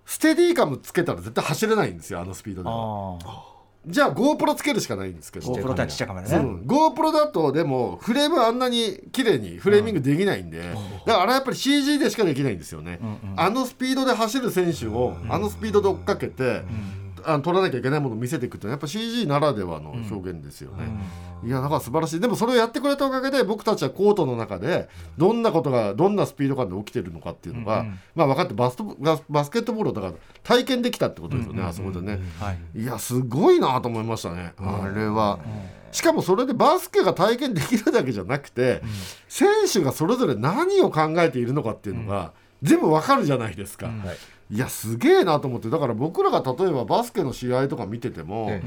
[0.04, 3.18] ステディカムつけたら絶対走れないんですよあのスピードでは。
[3.24, 3.52] あ
[3.84, 5.52] じゃあ GoPro つけるしかないんですけど。
[5.52, 6.60] GoPro 対ちっちゃいカメラね、うん。
[6.62, 13.00] GoPro だとでもフレームあんなに綺麗にフレーミングできないんで、だからあれはやっぱり CG でしかできないんですよね、
[13.36, 16.62] あのスピードで走る選手をあのスピードで追っかけて、
[17.24, 20.84] あの取らなきゃいけないものを見せていくっていうのはやっぱ CG ならではの表現ですよね、
[21.44, 22.20] いやだから素晴らしい。
[22.20, 30.12] でもそれをやってくれたおかげで僕たちはコートの中でどんなことがどんなスピード感で起きてるのかっていうのが、まあ分かってバストバスバスケットボールをだから
[30.42, 32.80] 体験できたってことですよね、あそこでね、はい。
[32.80, 35.40] いやすごいなと思いましたね、あれは。
[35.92, 38.82] しかもそれでバスケが体験できるだけじゃなくて、
[39.28, 43.90] 選手がそれぞれ何を考えているのかっていうのが、全部わかるじゃないですか。
[44.52, 48.62] いやすげえなと思ってだから僕らが例えばバスケの試合とか見てても、え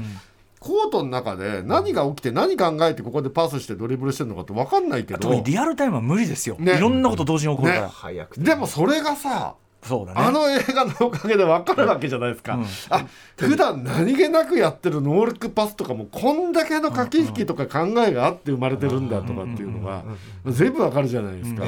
[0.58, 6.76] コートの中で何が起きて何考えてここでパスしてドリブルしてるのかって分かんないけど特にリアルタイムは無理ですよ、ね。
[6.76, 7.92] いろんなこと同時に起こるから、ね。
[7.92, 10.20] 早くてでもそれがさそうだね。
[10.20, 12.58] あの映画のおかげで分かるわけじゃないですか、
[12.90, 13.06] あ
[13.36, 20.04] 普段何気なくやってるノールックパスとかもこんだけの駆け引きとか考えがあって生まれてるんだとかっていうのが
[20.46, 21.64] 全部分かるじゃないですか、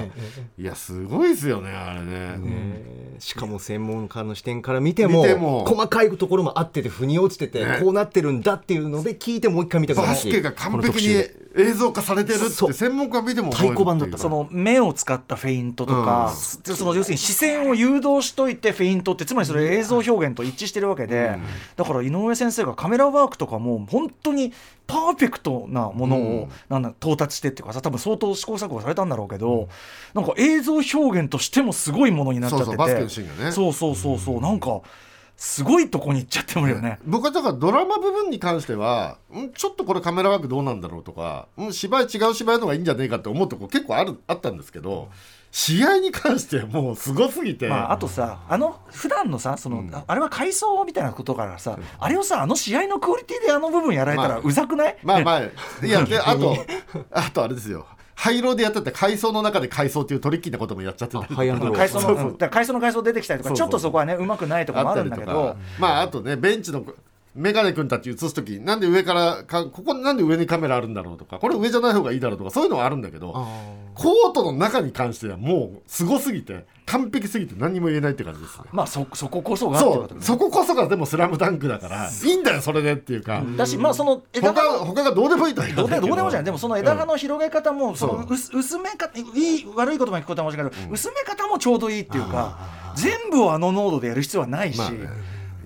[0.58, 7.78] いやすごいですよねあれね、ねしかも専門家の視点から見ても細かいところもあってて腑に落ちてて、ね。
[7.80, 11.24] こうなってるんだっていうので聞いてもう一回見たくなるしバスケが完璧に
[11.58, 14.18] 映像化されてるって専門家見ても太鼓判だった。
[14.18, 16.32] その目を使ったフェイントとか、
[16.64, 21.38] でその要するに視線を誘導しといてフェイントってつまりそれ映像表現と一致してるわけで、
[21.76, 24.52] だから井上先生がカメラワークとかも本当に
[24.86, 29.68] パーフェクトなものを、なんだ到達してっていうかさ多分相当試行錯誤されたんだろうけど、
[30.14, 33.52] なんか映像表現としてもすごいものになっちゃってて。
[33.52, 34.80] そうそうそうそうそうなんか
[35.38, 36.98] すごいとこに行っちゃってるよね。
[37.06, 45.10] 僕はだからドラマ部分に関してはんちょっとこれカメラワークどうなんだろうとかん芝居違う芝居の方がいいんじゃねえかって思うとこ結構あるあったんですけど
[45.52, 55.42] 試合に関してはもうすごすぎて、まあ、あとさあの普段のさその、ああれは回想みたいなことからさ、あれをさあの試合のクオリティであの部分やられたらまあうざくない、まあまあ
[55.86, 56.56] いやで あと
[57.12, 57.86] あとあれですよ
[58.18, 61.76] 廃炉でやってた階層の中で階層っていうトリッキーなこともやっちゃってたりハイアンドロー。
[61.76, 62.32] 回想のそうそうう。
[62.32, 62.32] ん。
[62.32, 65.56] だから回想の回想出てきたりとかちょっとそこはねうまくないとかもあるんだけど。
[65.78, 66.84] まああとねベンチの
[67.36, 71.38] メガネ君たち映す時なんで上からかここなんで上にカメラあるんだろうとか。
[71.38, 73.46] これ上じゃない方がいいだろうとかそういうのはあるんだけど
[73.94, 78.64] コートの中に関してはもうすごすぎて完璧すぎて何にも言えないって感じですね。
[78.72, 83.42] まあそそここそがそうそここそがでも「スラムダンクだからいいんだよそれでっていうか。
[83.56, 86.44] だしまあその枝他葉他がどうでもいいとは言どうでどうでもじゃない。
[86.44, 92.58] でもその枝葉の広げ方も、その薄薄め方いい悪いことも聞こえたかもしれないけど、薄め方もちょうどいいっていうか
[92.96, 94.80] 全部をあの濃度でやる必要はないし、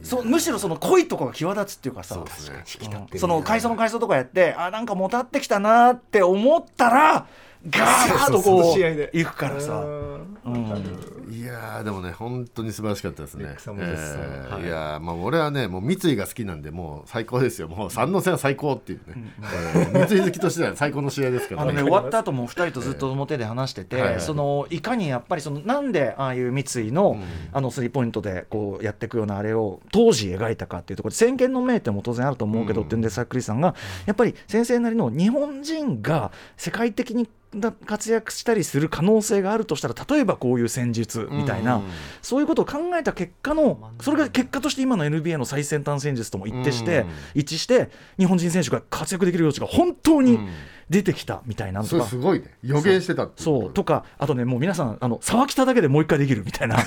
[0.03, 2.17] そうむしろその濃いところが際立つっていうかさ。
[2.17, 2.21] そ
[2.53, 3.07] ね。
[3.13, 7.27] うんその階層の階層とかやってあなんかもたってきたなって思ったら
[7.71, 9.11] ガーッとこう試合で。
[9.13, 9.85] いくからさ、
[10.45, 13.55] うんいやーでもね本当に素晴らしかったですね。
[14.61, 14.69] い。
[14.69, 21.63] やーまあ俺はねもう三井が好きなんでもう最高ですよもう三の線は最高っていうね、えー三井好きとしては最高の試合ですから。
[21.63, 24.21] あのね、終わった後も2人とずっと表で話してて、はいはい。
[24.21, 27.17] そのいかにやっぱりそのなんでああいう三井の,、
[27.53, 33.01] あのスリーポイントでこうやっていくようなあれを当時描いたかっていうところで先見の明点も当然あると思うけどってん。
[33.01, 33.75] でさっくりさんが
[34.05, 41.83] やっぱり先生なりの日本人が世界的にだ活躍したりする可能性があるとしたら例えばこういう戦術みたいな、うん。
[42.21, 47.09] そういうことを考えた結果のそれが結果として今の NBA の最先端戦術とも一致して、うん。
[47.35, 50.49] 一致して日本人選手が活躍できる余地が本当にうん。
[50.91, 51.97] 出てきたみたいなとか。
[52.03, 52.55] れすごいね。
[52.63, 53.73] 予言してたそう。
[53.73, 56.77] とかあとねもう皆さんあの沢北だけでもう一回できるみたいな。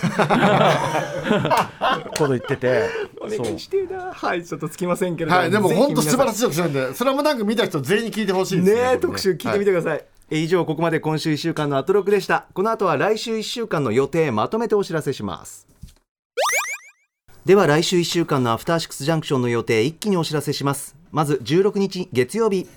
[2.16, 2.88] こと言ってて。
[3.36, 3.58] そう。
[3.58, 4.14] してえな。
[4.14, 8.82] はいちょっとつきませんけれどはいでも本当素晴らししい特集なんで「スラムダンク見た人全員に聞いてほしいですね。
[8.82, 12.48] えこれ特集聞いてみてください、え以上ここまで今週1週間のアトロクでした。
[12.56, 15.68] この後は来週1週間の予定まとめてお知らせします。
[17.46, 20.96] では来週1週間のアフターシックスジャンクションの予定一気にお知らせします。
[21.12, 22.68] まず16日月曜日。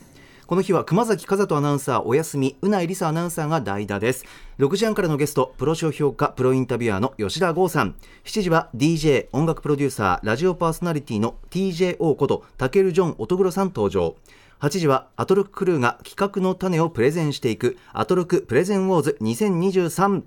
[0.46, 4.26] この日は熊崎和人アナウンサーお休みうないりさアナウンサーが代打です。
[4.58, 7.94] 6時半からのゲストプロ書評家プロインタビュアーの吉田剛さん。
[8.24, 14.16] 7時は DJ 音楽プロデューサーラジオパーソナリティの TJO ことタケルジョン乙黒さん登場。
[14.60, 20.22] 8時はアトロッククルーが企画の種をプレゼンしていくアトロックプレゼンウォーズ2023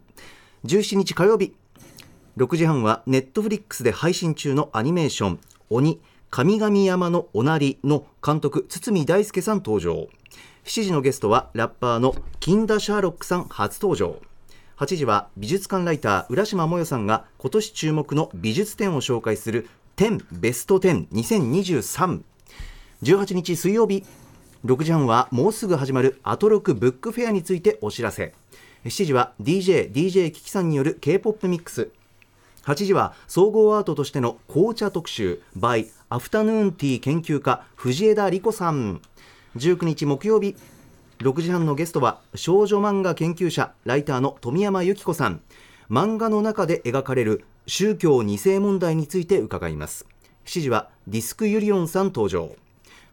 [0.65, 1.53] 17日火曜日
[2.38, 10.07] 6時半はネットフリックスで配信中のアニメーション「鬼神々山のおなり」の監督堤大輔さん登場。
[10.63, 14.21] 7時のゲストはラッパーの金田シャーロックさん初登場。
[14.77, 19.67] 8時は美術館ライター浦島もよさんが今年注目の美術展を紹介する
[19.97, 22.21] 10ベスト102023
[23.03, 24.03] 18日水曜日
[24.64, 28.34] 6時半はもうすぐ始まるアトロクブックフェアについてお知らせ。
[28.86, 31.89] 7時は DJ DJ キキさんによる K-POP ミックス。
[32.66, 39.01] 8時は総合アートとしての紅茶特集 by アフタヌーンティー研究家藤枝理子さん。
[39.57, 40.55] 19日木曜日
[41.18, 45.41] 6時半のゲストは少女漫画研究者ライターの富山由紀子さん。
[45.89, 50.05] 漫画の中で描かれる宗教2世問題について伺います。
[50.45, 52.55] 7時はディスクユリオンさん登場。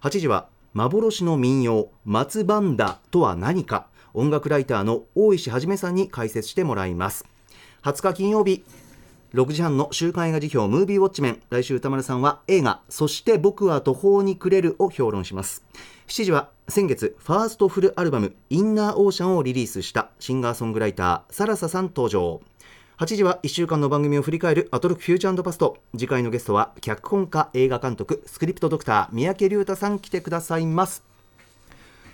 [0.03, 3.89] 8時は幻の民謡松バンダとは何か。
[4.15, 7.27] 音楽ライターの大石はじめさんに解説してもらいます。
[7.83, 8.65] 20日金曜日
[9.35, 11.43] 6時半の週刊映画辞表ムービーウォッチメン。
[11.51, 15.65] 来週歌丸さんは映画「そして僕は途方に暮れる」を評論します。
[16.07, 22.41] 7時は先月ファーストフルアルバム「インナーオーシャン」をリリースしたシンガーソングライターサラサさん登場。
[22.99, 31.05] 8時は1週間の番組を振り返るアトロックフューチャーパスト次回のゲストは脚本家映画監督スクリプトドクター三宅龍太さん来てくださいます。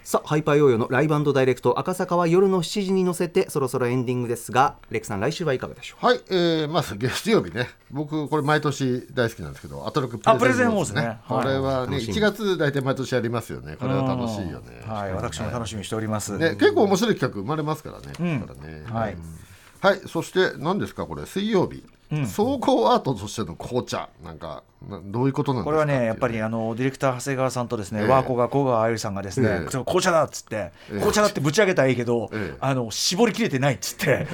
[0.03, 6.07] さあハイパーヨーヨーのライブダイレクト赤坂は夜の7時に乗せてそろそろエンディングですがレクさん来週はいかがでしょう？
[6.07, 7.71] はい、えー、まず月曜日ね。
[7.91, 11.01] 僕これ毎年大好きなんですけどアトロックあプレゼンウォーズね。
[11.01, 12.15] ねこれはね楽しみ。
[12.15, 13.77] 1月大体毎年やりますよね。
[13.81, 14.83] これは楽しいよね。
[14.87, 15.15] はい。
[15.15, 18.37] 私も楽しみにしております、ね、結構面白い企画生まれますからね。
[18.37, 18.41] ん。
[18.43, 18.85] ここからね。
[18.85, 19.17] はい
[19.85, 21.27] はい、そして何ですかこれ？
[21.27, 21.85] 水曜日、
[22.27, 28.07] 総合アートとしての紅茶なんかなどういうことなんですかこれはねやっぱりあのディレクター長谷川さんとですね、ええ。
[28.07, 29.71] ワーコが小川あゆりさんがですね、ええ。
[29.71, 30.93] ちょっと紅茶だっつって、ええ。
[30.95, 32.57] 紅茶だってぶち上げたらいいけど、ええ。
[32.61, 34.27] あの絞りきれてないっつって、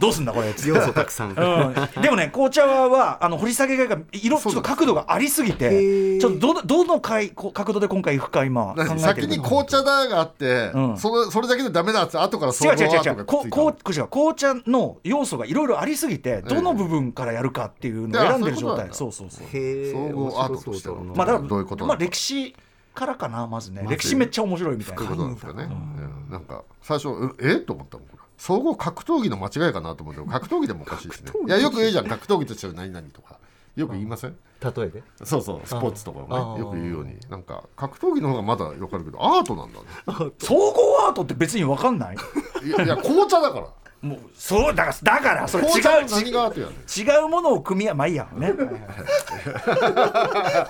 [0.00, 0.70] どうすんだこれっつって。
[0.70, 1.30] 要素たくさん。
[1.30, 10.98] うん、でもね紅茶はあの掘り下げが色ちょっと角度がありすぎてちょっとどどの回こ角度で今回いくか今考えてる何先に紅茶だがあって、うん。
[10.98, 13.24] それそれだけでダメだって後から総違う合アー違う違う違う。
[13.24, 18.88] こトがくっついたこう違う紅茶の要素がいろいろありすぎてどの部分からやるかっていうのを選んでる状態。
[18.92, 19.46] そうそうそう。
[19.52, 22.54] へ総合アートとしてのまあだからどういうことまあ歴史
[22.94, 23.86] からかなまずね。
[23.88, 25.02] 歴史めっちゃ面白いみたいな。
[25.02, 26.30] ことなんですかね、うん。
[26.30, 27.56] なんか最初うえ？
[27.56, 30.20] と思ったもんこれ総合格闘技の間違いかなと思って。
[30.30, 32.06] 格闘技でもおかしいですねいやよく言うじゃん。
[32.06, 33.38] 格闘技としては何々とか。
[33.76, 34.36] よく言いません？
[34.60, 35.02] 例えで？
[35.24, 36.60] そうそうスポーツとかもね。
[36.60, 37.16] よく言うように。
[37.28, 39.84] なんか格闘技の方がまだわかるけどアートなんだね。
[40.38, 42.16] 総合アートって別に分かんない？
[42.64, 43.66] いやいや紅茶だから
[44.04, 48.52] もうそうだからだからそれ違う違うものを組み合わまあいいやね。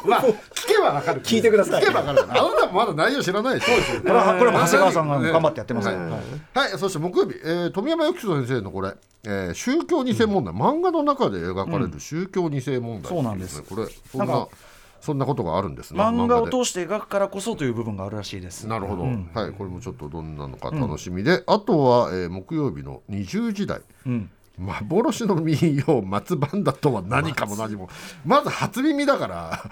[0.06, 0.22] まあ
[0.54, 1.82] 聞けばわかる聞いてください。
[1.82, 4.00] 聞けばわかるあなたもまだ内容知らないでしょ。
[4.02, 5.94] これはこれも長谷川さんがね頑張ってやってますよ。
[5.96, 6.04] はい。
[6.10, 6.20] はい。
[6.54, 8.92] はい、そして木曜日、えー富山由紀子先生のこれ、
[9.24, 13.62] えー宗教二世問題、漫画の中で描かれる宗教二世問題、そうなんです。
[13.62, 14.48] これそんななんか
[15.04, 16.50] そんなことがあるんですね漫画をで。
[16.50, 18.66] 通して描くからこそという部分があるらしいです。
[18.66, 23.82] なるほど、はいこれもちょっとどんなのか楽しみで、あとは、えー木曜日の20時台。
[24.06, 24.30] うん。
[24.56, 27.90] 幻の民謡松バンダとは何かも何も。
[28.24, 29.70] まず初耳だから。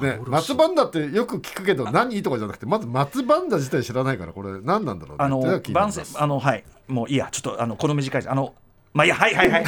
[0.00, 5.24] ね、松バンダってよく聞くけど何とかじゃなくてまず松バンダ自体知らないからこれ何なんだろうね。
[5.24, 6.64] あの番宣あのはい。
[6.88, 7.28] もういいや。
[7.30, 8.54] ちょっとあのこの短いあの
[8.94, 9.64] まあいいやはいはいはい。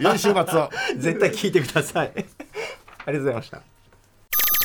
[0.00, 0.70] 良い週末を。
[0.96, 2.12] 絶対聞いてください。
[3.06, 3.75] ありがとうございました